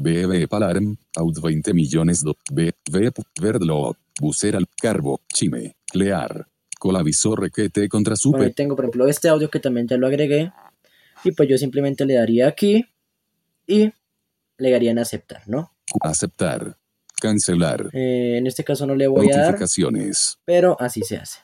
BB 0.00 0.48
Palarm. 0.48 0.96
Out 1.16 1.38
20 1.42 1.74
millones. 1.74 2.22
Do, 2.22 2.36
B. 2.50 2.72
V. 2.90 3.12
Verdlo. 3.40 3.96
Buceral. 4.20 4.66
Carbo. 4.80 5.20
Chime. 5.32 5.76
Clear. 5.90 6.46
Colavisor 6.78 7.40
requete 7.40 7.88
contra 7.88 8.14
Bueno, 8.24 8.38
ahí 8.38 8.44
super. 8.48 8.54
tengo, 8.54 8.74
por 8.76 8.84
ejemplo, 8.86 9.06
este 9.06 9.28
audio 9.28 9.48
que 9.48 9.60
también 9.60 9.86
ya 9.86 9.96
lo 9.96 10.06
agregué. 10.06 10.52
Y 11.24 11.32
pues 11.32 11.48
yo 11.48 11.56
simplemente 11.56 12.04
le 12.04 12.14
daría 12.14 12.48
aquí 12.48 12.84
y 13.66 13.92
le 14.58 14.70
daría 14.70 14.90
en 14.90 14.98
aceptar, 14.98 15.42
¿no? 15.46 15.72
Aceptar. 16.00 16.76
Cancelar. 17.20 17.88
Eh, 17.92 18.38
en 18.38 18.46
este 18.48 18.64
caso 18.64 18.84
no 18.84 18.96
le 18.96 19.06
voy 19.06 19.30
a 19.30 19.38
dar, 19.38 19.58
pero 20.44 20.76
así 20.80 21.02
se 21.02 21.18
hace. 21.18 21.38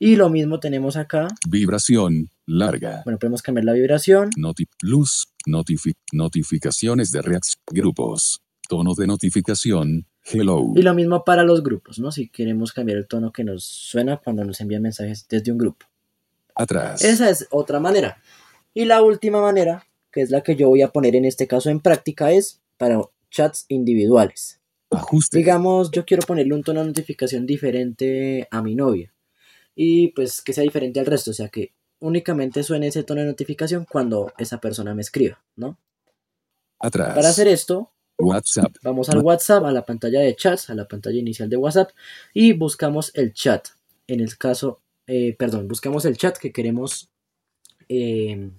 Y 0.00 0.16
lo 0.16 0.28
mismo 0.28 0.58
tenemos 0.58 0.96
acá. 0.96 1.28
Vibración. 1.48 2.30
Larga. 2.46 3.02
Bueno, 3.04 3.18
podemos 3.18 3.42
cambiar 3.42 3.64
la 3.64 3.72
vibración. 3.72 4.30
Noti 4.36 4.64
luz. 4.82 5.28
Notifi 5.46 5.92
notificaciones 6.12 7.10
de 7.10 7.22
reacción. 7.22 7.62
Grupos. 7.70 8.42
Tono 8.68 8.94
de 8.94 9.06
notificación. 9.06 10.06
Hello. 10.24 10.72
Y 10.74 10.82
lo 10.82 10.94
mismo 10.94 11.24
para 11.24 11.44
los 11.44 11.62
grupos, 11.62 11.98
¿no? 11.98 12.10
Si 12.10 12.28
queremos 12.28 12.72
cambiar 12.72 12.98
el 12.98 13.06
tono 13.06 13.32
que 13.32 13.44
nos 13.44 13.64
suena 13.64 14.16
cuando 14.16 14.44
nos 14.44 14.60
envían 14.60 14.82
mensajes 14.82 15.26
desde 15.28 15.52
un 15.52 15.58
grupo. 15.58 15.86
Atrás. 16.54 17.04
Esa 17.04 17.28
es 17.28 17.46
otra 17.50 17.80
manera. 17.80 18.22
Y 18.72 18.86
la 18.86 19.02
última 19.02 19.42
manera, 19.42 19.86
que 20.10 20.22
es 20.22 20.30
la 20.30 20.42
que 20.42 20.56
yo 20.56 20.68
voy 20.68 20.82
a 20.82 20.88
poner 20.88 21.14
en 21.16 21.26
este 21.26 21.46
caso 21.46 21.68
en 21.68 21.80
práctica, 21.80 22.32
es 22.32 22.62
para 22.78 23.00
chats 23.30 23.66
individuales. 23.68 24.60
Ajuste. 24.90 25.36
Digamos, 25.36 25.90
yo 25.90 26.04
quiero 26.04 26.26
ponerle 26.26 26.54
un 26.54 26.62
tono 26.62 26.80
de 26.80 26.86
notificación 26.86 27.46
diferente 27.46 28.48
a 28.50 28.62
mi 28.62 28.74
novia. 28.74 29.12
Y 29.74 30.08
pues 30.08 30.40
que 30.40 30.52
sea 30.52 30.62
diferente 30.62 31.00
al 31.00 31.06
resto, 31.06 31.32
o 31.32 31.34
sea 31.34 31.48
que 31.48 31.72
únicamente 32.04 32.62
suene 32.62 32.88
ese 32.88 33.02
tono 33.02 33.22
de 33.22 33.26
notificación 33.26 33.86
cuando 33.90 34.32
esa 34.38 34.58
persona 34.60 34.94
me 34.94 35.02
escriba, 35.02 35.42
¿no? 35.56 35.78
Atrás. 36.78 37.14
Para 37.14 37.28
hacer 37.30 37.48
esto, 37.48 37.90
WhatsApp. 38.18 38.76
vamos 38.82 39.08
al 39.08 39.18
WhatsApp, 39.20 39.64
a 39.64 39.72
la 39.72 39.84
pantalla 39.84 40.20
de 40.20 40.36
chats, 40.36 40.68
a 40.70 40.74
la 40.74 40.86
pantalla 40.86 41.18
inicial 41.18 41.48
de 41.48 41.56
WhatsApp 41.56 41.90
y 42.34 42.52
buscamos 42.52 43.10
el 43.14 43.32
chat. 43.32 43.68
En 44.06 44.20
el 44.20 44.36
caso, 44.36 44.80
eh, 45.06 45.34
perdón, 45.38 45.66
buscamos 45.66 46.04
el 46.04 46.16
chat 46.18 46.36
que 46.36 46.52
queremos 46.52 47.08
eh, 47.88 48.50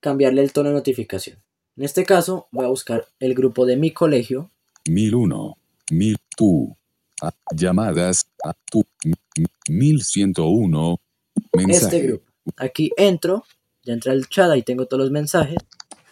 cambiarle 0.00 0.42
el 0.42 0.52
tono 0.52 0.68
de 0.68 0.76
notificación. 0.76 1.42
En 1.76 1.84
este 1.84 2.04
caso, 2.04 2.46
voy 2.52 2.66
a 2.66 2.68
buscar 2.68 3.06
el 3.18 3.34
grupo 3.34 3.66
de 3.66 3.76
mi 3.76 3.90
colegio 3.90 4.50
1001. 4.88 5.56
1000. 5.90 6.16
Tu. 6.36 6.76
A- 7.22 7.32
llamadas. 7.54 8.26
A 8.44 8.54
mi- 9.04 9.14
1101. 9.68 11.00
Mensaje. 11.54 11.96
este 11.96 12.06
grupo. 12.06 12.24
Aquí 12.56 12.90
entro, 12.96 13.44
ya 13.82 13.94
entra 13.94 14.12
el 14.12 14.28
chat, 14.28 14.50
ahí 14.50 14.62
tengo 14.62 14.86
todos 14.86 15.04
los 15.04 15.10
mensajes. 15.10 15.56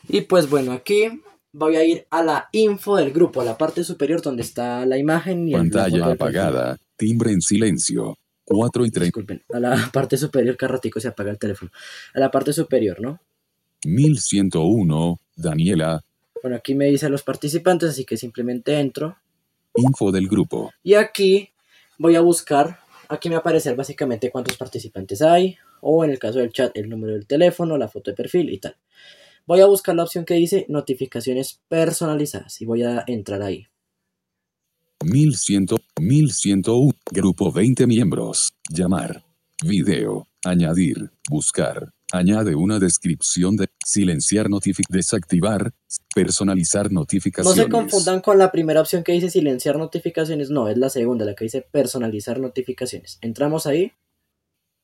Y 0.09 0.23
pues 0.23 0.49
bueno, 0.49 0.73
aquí 0.73 1.23
voy 1.53 1.77
a 1.77 1.85
ir 1.85 2.07
a 2.11 2.23
la 2.23 2.49
info 2.53 2.97
del 2.97 3.13
grupo, 3.13 3.41
a 3.41 3.45
la 3.45 3.59
parte 3.59 3.85
superior 3.85 4.23
donde 4.23 4.43
está 4.43 4.85
la 4.87 4.99
imagen 4.99 5.49
y 5.49 5.53
Pantalla 5.53 6.07
apagada. 6.07 6.79
Timbre 6.97 7.33
en 7.33 7.41
silencio. 7.41 8.19
4 8.45 8.87
y 8.87 8.91
30. 8.91 9.05
Disculpen, 9.05 9.43
a 9.53 9.61
la 9.61 9.91
parte 9.93 10.17
superior, 10.17 10.57
que 10.57 10.65
a 10.65 10.69
ratico 10.69 11.01
se 11.01 11.09
apaga 11.09 11.31
el 11.31 11.39
teléfono. 11.39 11.71
A 12.15 12.21
la 12.21 12.31
parte 12.31 12.53
superior, 12.53 13.01
¿no? 13.01 13.21
1101. 13.85 15.21
Daniela. 15.37 16.05
Bueno, 16.43 16.57
aquí 16.57 16.75
me 16.75 16.87
dice 16.87 17.09
los 17.09 17.23
participantes, 17.23 17.91
así 17.91 18.05
que 18.05 18.17
simplemente 18.17 18.79
entro. 18.79 19.17
Info 19.75 20.13
del 20.13 20.29
grupo. 20.29 20.73
Y 20.83 20.95
aquí 20.95 21.51
voy 21.99 22.17
a 22.17 22.21
buscar, 22.21 22.81
aquí 23.13 23.29
me 23.29 23.35
va 23.35 23.39
a 23.39 23.41
aparecer 23.41 23.77
básicamente 23.77 24.31
cuántos 24.31 24.57
participantes 24.57 25.23
hay, 25.23 25.57
o 25.81 26.05
en 26.05 26.11
el 26.11 26.19
caso 26.19 26.39
del 26.39 26.53
chat, 26.53 26.77
el 26.77 26.89
número 26.89 27.13
del 27.13 27.27
teléfono, 27.27 27.77
la 27.77 27.89
foto 27.89 28.11
de 28.11 28.17
perfil 28.17 28.51
y 28.51 28.59
tal. 28.59 28.77
Voy 29.47 29.61
a 29.61 29.67
buscar 29.67 29.95
la 29.95 30.05
opción 30.05 30.25
que 30.25 30.35
dice 30.35 30.67
notificaciones 30.69 31.61
personalizadas 31.69 32.61
y 32.61 32.65
voy 32.65 32.85
a 32.85 33.05
entrar 33.07 33.43
ahí. 33.43 33.67
1100. 35.05 35.67
1101. 36.01 36.93
Grupo 37.11 37.53
20 37.53 37.87
miembros. 37.87 38.53
Llamar. 38.71 39.25
Video. 39.63 40.29
Añadir. 40.45 41.11
Buscar. 41.29 41.93
Añade 42.13 42.55
una 42.55 42.79
descripción 42.79 43.57
de 43.57 43.71
silenciar 43.85 44.51
notific 44.51 44.87
desactivar 44.91 45.73
personalizar 46.15 46.93
No 46.93 47.01
notificaciones. 47.01 47.65
se 47.65 47.71
confundan 47.71 48.21
con 48.21 48.39
la 48.39 48.53
primera 48.53 48.83
opción 48.83 49.03
que 49.03 49.13
dice 49.13 49.31
silenciar 49.31 49.79
notificaciones, 49.79 50.51
no, 50.51 50.69
es 50.69 50.77
la 50.77 50.91
segunda, 50.91 51.25
la 51.25 51.35
que 51.35 51.45
dice 51.45 51.63
personalizar 51.63 52.39
notificaciones. 52.39 53.19
Entramos 53.23 53.67
ahí 53.67 53.93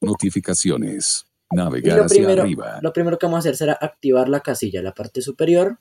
Notificaciones. 0.01 1.27
Navegar 1.51 2.01
hacia 2.01 2.19
primero, 2.19 2.43
arriba. 2.43 2.79
lo 2.83 2.93
primero 2.93 3.19
que 3.19 3.27
vamos 3.27 3.39
a 3.39 3.41
hacer 3.41 3.57
será 3.57 3.79
activar 3.81 4.29
la 4.29 4.41
casilla 4.41 4.83
la 4.83 4.93
parte 4.93 5.23
superior. 5.23 5.79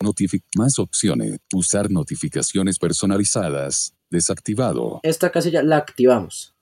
Notific 0.00 0.44
más 0.56 0.78
opciones. 0.78 1.38
Usar 1.52 1.90
notificaciones 1.90 2.78
personalizadas. 2.78 3.94
Desactivado. 4.10 5.00
Esta 5.02 5.30
casilla 5.30 5.62
la 5.62 5.76
activamos. 5.76 6.54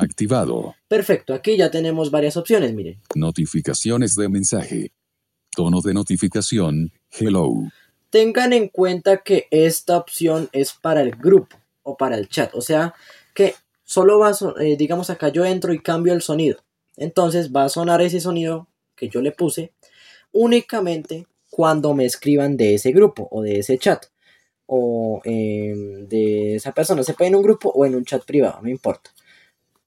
Activado. 0.00 0.74
Perfecto, 0.88 1.34
aquí 1.34 1.56
ya 1.56 1.70
tenemos 1.70 2.10
varias 2.10 2.36
opciones, 2.36 2.72
miren. 2.72 3.00
Notificaciones 3.14 4.14
de 4.14 4.28
mensaje. 4.28 4.92
Tono 5.54 5.80
de 5.80 5.94
notificación. 5.94 6.92
Hello. 7.10 7.50
Tengan 8.10 8.52
en 8.52 8.68
cuenta 8.68 9.18
que 9.18 9.46
esta 9.50 9.96
opción 9.96 10.48
es 10.52 10.72
para 10.72 11.02
el 11.02 11.12
grupo 11.12 11.56
o 11.82 11.96
para 11.96 12.16
el 12.16 12.28
chat. 12.28 12.54
O 12.54 12.60
sea 12.60 12.94
que 13.34 13.54
solo 13.84 14.18
va 14.18 14.30
a, 14.30 14.62
eh, 14.62 14.76
digamos 14.76 15.10
acá 15.10 15.28
yo 15.28 15.44
entro 15.44 15.72
y 15.72 15.80
cambio 15.80 16.12
el 16.12 16.22
sonido. 16.22 16.58
Entonces 16.96 17.52
va 17.52 17.64
a 17.64 17.68
sonar 17.68 18.00
ese 18.02 18.20
sonido 18.20 18.68
que 18.94 19.08
yo 19.08 19.20
le 19.20 19.32
puse 19.32 19.72
únicamente 20.32 21.26
cuando 21.50 21.94
me 21.94 22.04
escriban 22.04 22.56
de 22.56 22.74
ese 22.74 22.92
grupo 22.92 23.28
o 23.30 23.42
de 23.42 23.58
ese 23.58 23.78
chat. 23.78 24.06
O 24.66 25.20
eh, 25.24 25.74
de 26.08 26.54
esa 26.54 26.72
persona. 26.72 27.02
Se 27.02 27.14
puede 27.14 27.30
en 27.30 27.34
un 27.34 27.42
grupo 27.42 27.70
o 27.70 27.84
en 27.84 27.96
un 27.96 28.04
chat 28.04 28.24
privado, 28.24 28.60
no 28.62 28.68
importa. 28.68 29.10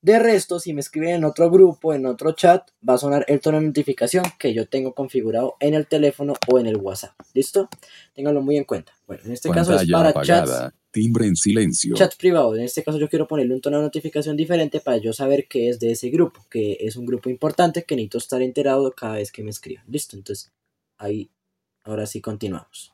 De 0.03 0.19
resto, 0.19 0.59
si 0.59 0.73
me 0.73 0.81
escriben 0.81 1.11
en 1.11 1.23
otro 1.23 1.49
grupo, 1.49 1.93
en 1.93 2.05
otro 2.05 2.33
chat, 2.33 2.69
va 2.87 2.95
a 2.95 2.97
sonar 2.97 3.23
el 3.29 3.39
tono 3.39 3.61
de 3.61 3.67
notificación 3.67 4.25
que 4.37 4.53
yo 4.53 4.67
tengo 4.67 4.93
configurado 4.93 5.55
en 5.61 5.75
el 5.75 5.87
teléfono 5.87 6.33
o 6.51 6.59
en 6.59 6.67
el 6.67 6.75
WhatsApp. 6.75 7.13
¿Listo? 7.33 7.69
Ténganlo 8.13 8.41
muy 8.41 8.57
en 8.57 8.65
cuenta. 8.65 8.91
Bueno, 9.07 9.23
en 9.25 9.31
este 9.31 9.49
caso 9.49 9.73
es 9.73 9.89
para 9.89 10.09
apagada. 10.09 10.71
chats, 10.71 10.75
Timbre 10.91 11.27
en 11.27 11.37
silencio. 11.37 11.95
chats 11.95 12.17
privados. 12.17 12.57
En 12.57 12.65
este 12.65 12.83
caso 12.83 12.97
yo 12.97 13.07
quiero 13.07 13.29
ponerle 13.29 13.53
un 13.53 13.61
tono 13.61 13.77
de 13.77 13.83
notificación 13.83 14.35
diferente 14.35 14.81
para 14.81 14.97
yo 14.97 15.13
saber 15.13 15.47
que 15.47 15.69
es 15.69 15.79
de 15.79 15.91
ese 15.91 16.09
grupo, 16.09 16.45
que 16.49 16.75
es 16.81 16.97
un 16.97 17.05
grupo 17.05 17.29
importante 17.29 17.85
que 17.85 17.95
necesito 17.95 18.17
estar 18.17 18.41
enterado 18.41 18.91
cada 18.91 19.15
vez 19.15 19.31
que 19.31 19.41
me 19.41 19.51
escriban. 19.51 19.85
¿Listo? 19.87 20.17
Entonces, 20.17 20.51
ahí, 20.97 21.29
ahora 21.85 22.07
sí 22.07 22.19
continuamos. 22.19 22.93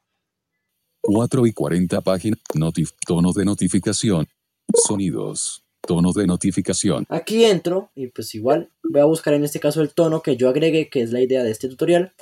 4 1.01 1.47
y 1.47 1.53
40 1.53 2.01
páginas. 2.01 2.39
Notif 2.53 2.91
tono 3.03 3.31
de 3.33 3.45
notificación. 3.45 4.27
Sonidos. 4.75 5.63
Tono 5.81 6.11
de 6.13 6.27
notificación. 6.27 7.05
Aquí 7.09 7.45
entro 7.45 7.91
y 7.95 8.07
pues 8.07 8.35
igual 8.35 8.69
voy 8.83 9.01
a 9.01 9.05
buscar 9.05 9.33
en 9.33 9.43
este 9.43 9.59
caso 9.59 9.81
el 9.81 9.93
tono 9.93 10.21
que 10.21 10.37
yo 10.37 10.49
agregué, 10.49 10.89
que 10.89 11.01
es 11.01 11.11
la 11.11 11.21
idea 11.21 11.43
de 11.43 11.51
este 11.51 11.67
tutorial. 11.67 12.13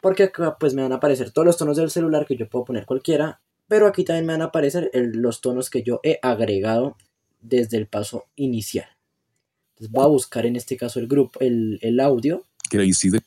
Porque 0.00 0.24
acá 0.24 0.56
pues 0.58 0.74
me 0.74 0.82
van 0.82 0.92
a 0.92 0.96
aparecer 0.96 1.30
todos 1.30 1.46
los 1.46 1.56
tonos 1.56 1.76
del 1.76 1.90
celular 1.90 2.26
que 2.26 2.36
yo 2.36 2.48
puedo 2.48 2.64
poner 2.64 2.84
cualquiera. 2.86 3.40
Pero 3.68 3.86
aquí 3.86 4.04
también 4.04 4.26
me 4.26 4.32
van 4.34 4.42
a 4.42 4.46
aparecer 4.46 4.90
el- 4.92 5.12
los 5.12 5.40
tonos 5.40 5.70
que 5.70 5.82
yo 5.82 6.00
he 6.02 6.18
agregado 6.22 6.96
desde 7.40 7.76
el 7.78 7.86
paso 7.86 8.26
inicial. 8.36 8.86
Entonces 9.70 9.92
voy 9.92 10.04
a 10.04 10.08
buscar 10.08 10.44
en 10.44 10.56
este 10.56 10.76
caso 10.76 10.98
el 11.00 11.06
grupo, 11.06 11.40
el, 11.40 11.78
el 11.82 12.00
audio. 12.00 12.44
Crazy 12.68 13.10
de 13.10 13.20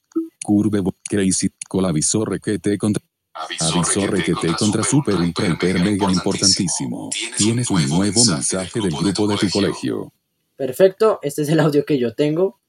Curve 0.44 0.84
Crazy 1.10 1.50
Colavisor 1.68 2.30
requete 2.30 2.78
contra 2.78 3.02
Aviso 3.36 4.08
requete 4.08 4.54
contra 4.58 4.82
super 4.82 5.16
ultra 5.16 5.48
hiper 5.50 5.80
mega 5.80 6.10
importantísimo. 6.10 7.10
Tienes 7.38 7.70
un 7.70 7.86
nuevo 7.90 8.24
mensaje 8.24 8.80
del 8.80 8.92
grupo 8.92 9.28
de 9.28 9.36
tu 9.36 9.50
colegio. 9.50 10.14
Perfecto, 10.56 11.20
este 11.22 11.42
es 11.42 11.50
el 11.50 11.60
audio 11.60 11.86
que 11.86 12.00
yo 12.00 12.16
tengo. 12.16 12.62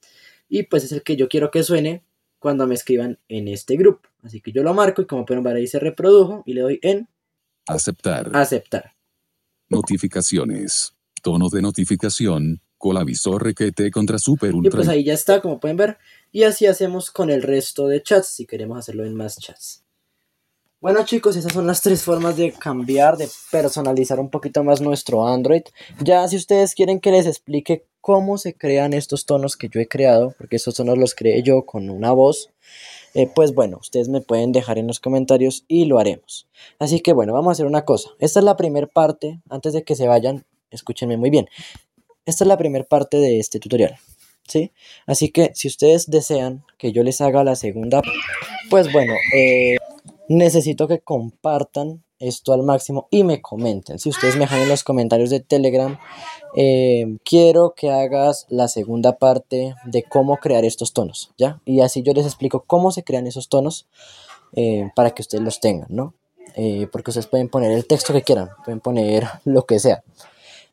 Y 0.49 0.65
pues 0.65 0.83
es 0.83 0.93
el 0.93 1.03
que 1.03 1.17
yo 1.17 1.29
quiero 1.29 1.53
que 1.53 1.63
suene 1.63 2.05
cuando 2.41 2.67
me 2.67 2.75
escriban 2.75 3.21
en 3.29 3.47
este 3.47 3.77
grupo. 3.77 4.09
Así 4.23 4.41
que 4.41 4.51
yo 4.51 4.65
lo 4.65 4.75
marco 4.75 5.03
y 5.03 5.07
como 5.07 5.25
pueden 5.25 5.45
ver 5.45 5.57
ahí 5.57 5.69
se 5.69 5.79
reprodujo 5.79 6.43
y 6.47 6.55
le 6.55 6.63
doy 6.63 6.79
en 6.83 7.09
Aceptar. 7.69 8.37
aceptar. 8.37 8.93
Notificaciones. 9.69 10.95
Tono 11.23 11.49
de 11.49 11.63
notificación. 11.63 12.61
Colavisor 12.77 13.43
requete 13.43 13.91
contra 13.93 14.19
super 14.19 14.51
Y 14.51 14.55
ultra 14.55 14.79
pues 14.79 14.89
ahí 14.89 15.05
ya 15.05 15.15
está, 15.15 15.41
como 15.41 15.61
pueden 15.61 15.77
ver. 15.77 15.99
Y 16.33 16.43
así 16.43 16.67
hacemos 16.67 17.13
con 17.13 17.31
el 17.31 17.43
resto 17.43 17.87
de 17.87 18.03
chats, 18.03 18.29
si 18.29 18.47
queremos 18.47 18.79
hacerlo 18.79 19.05
en 19.05 19.15
más 19.15 19.39
chats. 19.39 19.86
Bueno 20.79 21.07
chicos, 21.07 21.37
esas 21.37 21.55
son 21.55 21.67
las 21.67 21.81
tres 21.81 22.03
formas 22.03 22.37
de 22.37 22.53
cambiar, 22.53 23.17
de 23.17 23.31
personalizar 23.51 24.21
un 24.21 24.29
poquito 24.29 24.63
más 24.63 24.83
nuestro 24.83 25.27
Android. 25.27 25.63
Ya 26.01 26.29
si 26.29 26.37
ustedes 26.37 26.75
quieren 26.75 27.01
que 27.01 27.11
les 27.11 27.27
explique 27.27 27.87
cómo 28.03 28.37
se 28.37 28.55
crean 28.55 28.93
estos 28.93 29.25
tonos 29.25 29.57
que 29.57 29.71
yo 29.71 29.81
he 29.81 29.89
creado, 29.89 30.35
porque 30.37 30.57
estos 30.57 30.75
tonos 30.75 30.99
los 30.99 31.15
creé 31.15 31.43
yo 31.43 31.65
con 31.65 31.89
una 31.89 32.13
voz, 32.13 32.51
eh, 33.15 33.27
pues 33.35 33.55
bueno, 33.55 33.79
ustedes 33.81 34.11
me 34.11 34.21
pueden 34.21 34.53
dejar 34.53 34.77
en 34.77 34.87
los 34.87 35.01
comentarios 35.01 35.65
y 35.67 35.87
lo 35.87 35.99
haremos. 35.99 36.47
Así 36.79 37.01
que 37.01 37.15
bueno, 37.15 37.33
vamos 37.33 37.49
a 37.49 37.53
hacer 37.53 37.67
una 37.67 37.87
cosa. 37.87 38.11
Esta 38.19 38.41
es 38.41 38.45
la 38.45 38.59
primera 38.59 38.87
parte, 38.87 39.41
antes 39.49 39.73
de 39.73 39.83
que 39.83 39.97
se 39.97 40.07
vayan, 40.07 40.45
escúchenme 40.71 41.17
muy 41.17 41.31
bien. 41.31 41.49
Esta 42.27 42.45
es 42.45 42.49
la 42.49 42.59
primera 42.59 42.85
parte 42.85 43.17
de 43.17 43.39
este 43.39 43.61
tutorial. 43.61 43.97
¿sí? 44.47 44.73
Así 45.07 45.31
que 45.31 45.53
si 45.55 45.69
ustedes 45.69 46.11
desean 46.11 46.65
que 46.77 46.93
yo 46.93 47.03
les 47.03 47.23
haga 47.23 47.45
la 47.45 47.57
segunda, 47.57 48.03
pues 48.69 48.93
bueno, 48.93 49.15
eh, 49.35 49.77
necesito 50.29 50.89
que 50.89 51.01
compartan 51.01 52.03
esto 52.19 52.53
al 52.53 52.63
máximo 52.63 53.09
y 53.11 53.25
me 53.25 53.43
comenten. 53.43 53.99
Si 53.99 54.09
ustedes 54.09 54.37
me 54.37 54.43
dejan 54.43 54.61
en 54.61 54.69
los 54.69 54.85
comentarios 54.85 55.31
de 55.31 55.41
Telegram, 55.41 55.99
eh, 56.57 57.19
quiero 57.25 57.75
que 57.77 57.91
hagas 57.91 58.47
la 58.49 58.69
segunda 58.69 59.19
parte 59.19 59.75
de 59.85 60.03
cómo 60.03 60.39
crear 60.39 60.65
estos 60.65 60.93
tonos, 60.93 61.33
¿ya? 61.37 61.61
Y 61.65 61.81
así 61.81 62.03
yo 62.03 62.13
les 62.15 62.25
explico 62.25 62.65
cómo 62.67 62.91
se 62.91 63.05
crean 63.05 63.27
esos 63.27 63.49
tonos 63.49 63.87
eh, 64.55 64.91
para 64.95 65.11
que 65.11 65.23
ustedes 65.23 65.45
los 65.45 65.61
tengan, 65.61 65.89
¿no? 65.91 66.15
Eh, 66.55 66.89
porque 66.91 67.11
ustedes 67.11 67.27
pueden 67.27 67.49
poner 67.49 67.73
el 67.73 67.87
texto 67.87 68.13
que 68.13 68.23
quieran, 68.23 68.49
pueden 68.65 68.81
poner 68.81 69.27
lo 69.45 69.67
que 69.67 69.79
sea. 69.79 70.03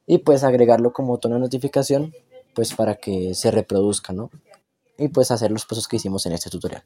Y 0.05 0.19
pues 0.19 0.43
agregarlo 0.43 0.93
como 0.93 1.17
tono 1.17 1.35
de 1.35 1.41
notificación, 1.41 2.13
pues 2.53 2.73
para 2.73 2.95
que 2.95 3.33
se 3.35 3.51
reproduzca, 3.51 4.13
¿no? 4.13 4.29
Y 5.03 5.09
pues 5.09 5.31
hacer 5.31 5.51
los 5.51 5.65
pasos 5.65 5.87
que 5.87 5.97
hicimos 5.97 6.25
en 6.25 6.33
este 6.33 6.49
tutorial. 6.49 6.83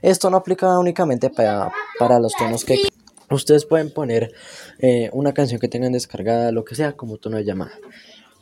Esto 0.00 0.30
no 0.30 0.38
aplica 0.38 0.78
únicamente 0.78 1.28
para, 1.28 1.70
para 1.98 2.18
los 2.18 2.32
tonos 2.32 2.64
que 2.64 2.78
ustedes 3.30 3.66
pueden 3.66 3.92
poner 3.92 4.32
eh, 4.78 5.10
una 5.12 5.34
canción 5.34 5.60
que 5.60 5.68
tengan 5.68 5.92
descargada, 5.92 6.52
lo 6.52 6.64
que 6.64 6.74
sea, 6.74 6.92
como 6.96 7.18
tono 7.18 7.36
de 7.36 7.44
llamada. 7.44 7.72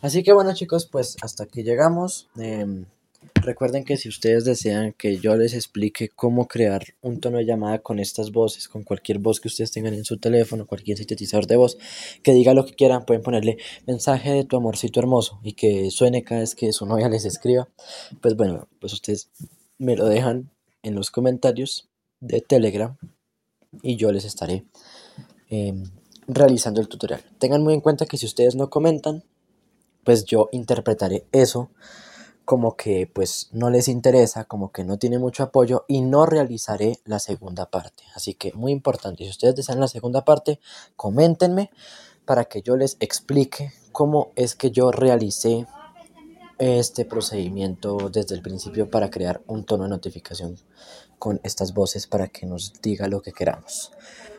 Así 0.00 0.22
que 0.22 0.32
bueno 0.32 0.54
chicos, 0.54 0.86
pues 0.86 1.16
hasta 1.20 1.44
aquí 1.44 1.64
llegamos. 1.64 2.28
Em, 2.36 2.86
recuerden 3.34 3.84
que 3.84 3.96
si 3.96 4.08
ustedes 4.08 4.44
desean 4.44 4.92
que 4.92 5.18
yo 5.18 5.36
les 5.36 5.54
explique 5.54 6.08
cómo 6.08 6.46
crear 6.46 6.84
un 7.00 7.20
tono 7.20 7.38
de 7.38 7.44
llamada 7.44 7.78
con 7.80 7.98
estas 7.98 8.32
voces, 8.32 8.68
con 8.68 8.82
cualquier 8.82 9.18
voz 9.18 9.40
que 9.40 9.48
ustedes 9.48 9.72
tengan 9.72 9.94
en 9.94 10.04
su 10.04 10.18
teléfono, 10.18 10.66
cualquier 10.66 10.98
sintetizador 10.98 11.46
de 11.46 11.56
voz, 11.56 11.78
que 12.22 12.32
diga 12.32 12.54
lo 12.54 12.64
que 12.64 12.74
quieran, 12.74 13.04
pueden 13.04 13.22
ponerle 13.22 13.58
mensaje 13.86 14.32
de 14.32 14.44
tu 14.44 14.56
amorcito 14.56 15.00
hermoso 15.00 15.40
y 15.42 15.52
que 15.52 15.90
suene 15.90 16.22
cada 16.22 16.40
vez 16.40 16.54
que 16.54 16.72
su 16.72 16.86
novia 16.86 17.08
les 17.08 17.24
escriba. 17.24 17.68
Pues 18.20 18.36
bueno, 18.36 18.68
pues 18.80 18.92
ustedes 18.92 19.30
me 19.78 19.96
lo 19.96 20.06
dejan 20.06 20.50
en 20.82 20.94
los 20.94 21.10
comentarios 21.10 21.88
de 22.20 22.40
Telegram 22.40 22.96
y 23.82 23.96
yo 23.96 24.12
les 24.12 24.24
estaré 24.24 24.64
em, 25.48 25.84
realizando 26.26 26.80
el 26.80 26.88
tutorial. 26.88 27.22
Tengan 27.38 27.62
muy 27.62 27.74
en 27.74 27.80
cuenta 27.80 28.06
que 28.06 28.16
si 28.16 28.26
ustedes 28.26 28.54
no 28.54 28.70
comentan, 28.70 29.24
pues 30.04 30.24
yo 30.24 30.48
interpretaré 30.52 31.24
eso 31.32 31.70
como 32.48 32.76
que 32.76 33.06
pues 33.06 33.50
no 33.52 33.68
les 33.68 33.88
interesa, 33.88 34.44
como 34.44 34.72
que 34.72 34.82
no 34.82 34.98
tiene 34.98 35.18
mucho 35.18 35.42
apoyo 35.42 35.84
y 35.86 36.00
no 36.00 36.24
realizaré 36.24 36.98
la 37.04 37.18
segunda 37.18 37.66
parte. 37.66 38.04
Así 38.14 38.32
que 38.32 38.54
muy 38.54 38.72
importante, 38.72 39.24
si 39.24 39.28
ustedes 39.28 39.54
desean 39.54 39.80
la 39.80 39.86
segunda 39.86 40.24
parte, 40.24 40.58
coméntenme 40.96 41.70
para 42.24 42.46
que 42.46 42.62
yo 42.62 42.78
les 42.78 42.96
explique 43.00 43.74
cómo 43.92 44.30
es 44.34 44.54
que 44.54 44.70
yo 44.70 44.90
realicé 44.90 45.66
este 46.56 47.04
procedimiento 47.04 48.08
desde 48.10 48.34
el 48.34 48.40
principio 48.40 48.88
para 48.88 49.10
crear 49.10 49.42
un 49.46 49.64
tono 49.64 49.84
de 49.84 49.90
notificación 49.90 50.56
con 51.18 51.42
estas 51.42 51.74
voces 51.74 52.06
para 52.06 52.28
que 52.28 52.46
nos 52.46 52.80
diga 52.80 53.08
lo 53.08 53.20
que 53.20 53.32
queramos. 53.32 53.92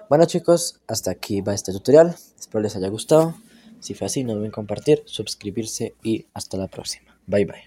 Bueno 0.09 0.25
chicos, 0.25 0.79
hasta 0.87 1.11
aquí 1.11 1.41
va 1.41 1.53
este 1.53 1.71
tutorial. 1.71 2.15
Espero 2.39 2.63
les 2.63 2.75
haya 2.75 2.87
gustado. 2.87 3.35
Si 3.81 3.93
fue 3.93 4.07
así, 4.07 4.23
no 4.23 4.33
deben 4.33 4.49
compartir, 4.49 5.03
suscribirse 5.05 5.93
y 6.01 6.25
hasta 6.33 6.57
la 6.57 6.67
próxima. 6.67 7.08
Bye 7.29 7.45
bye. 7.45 7.63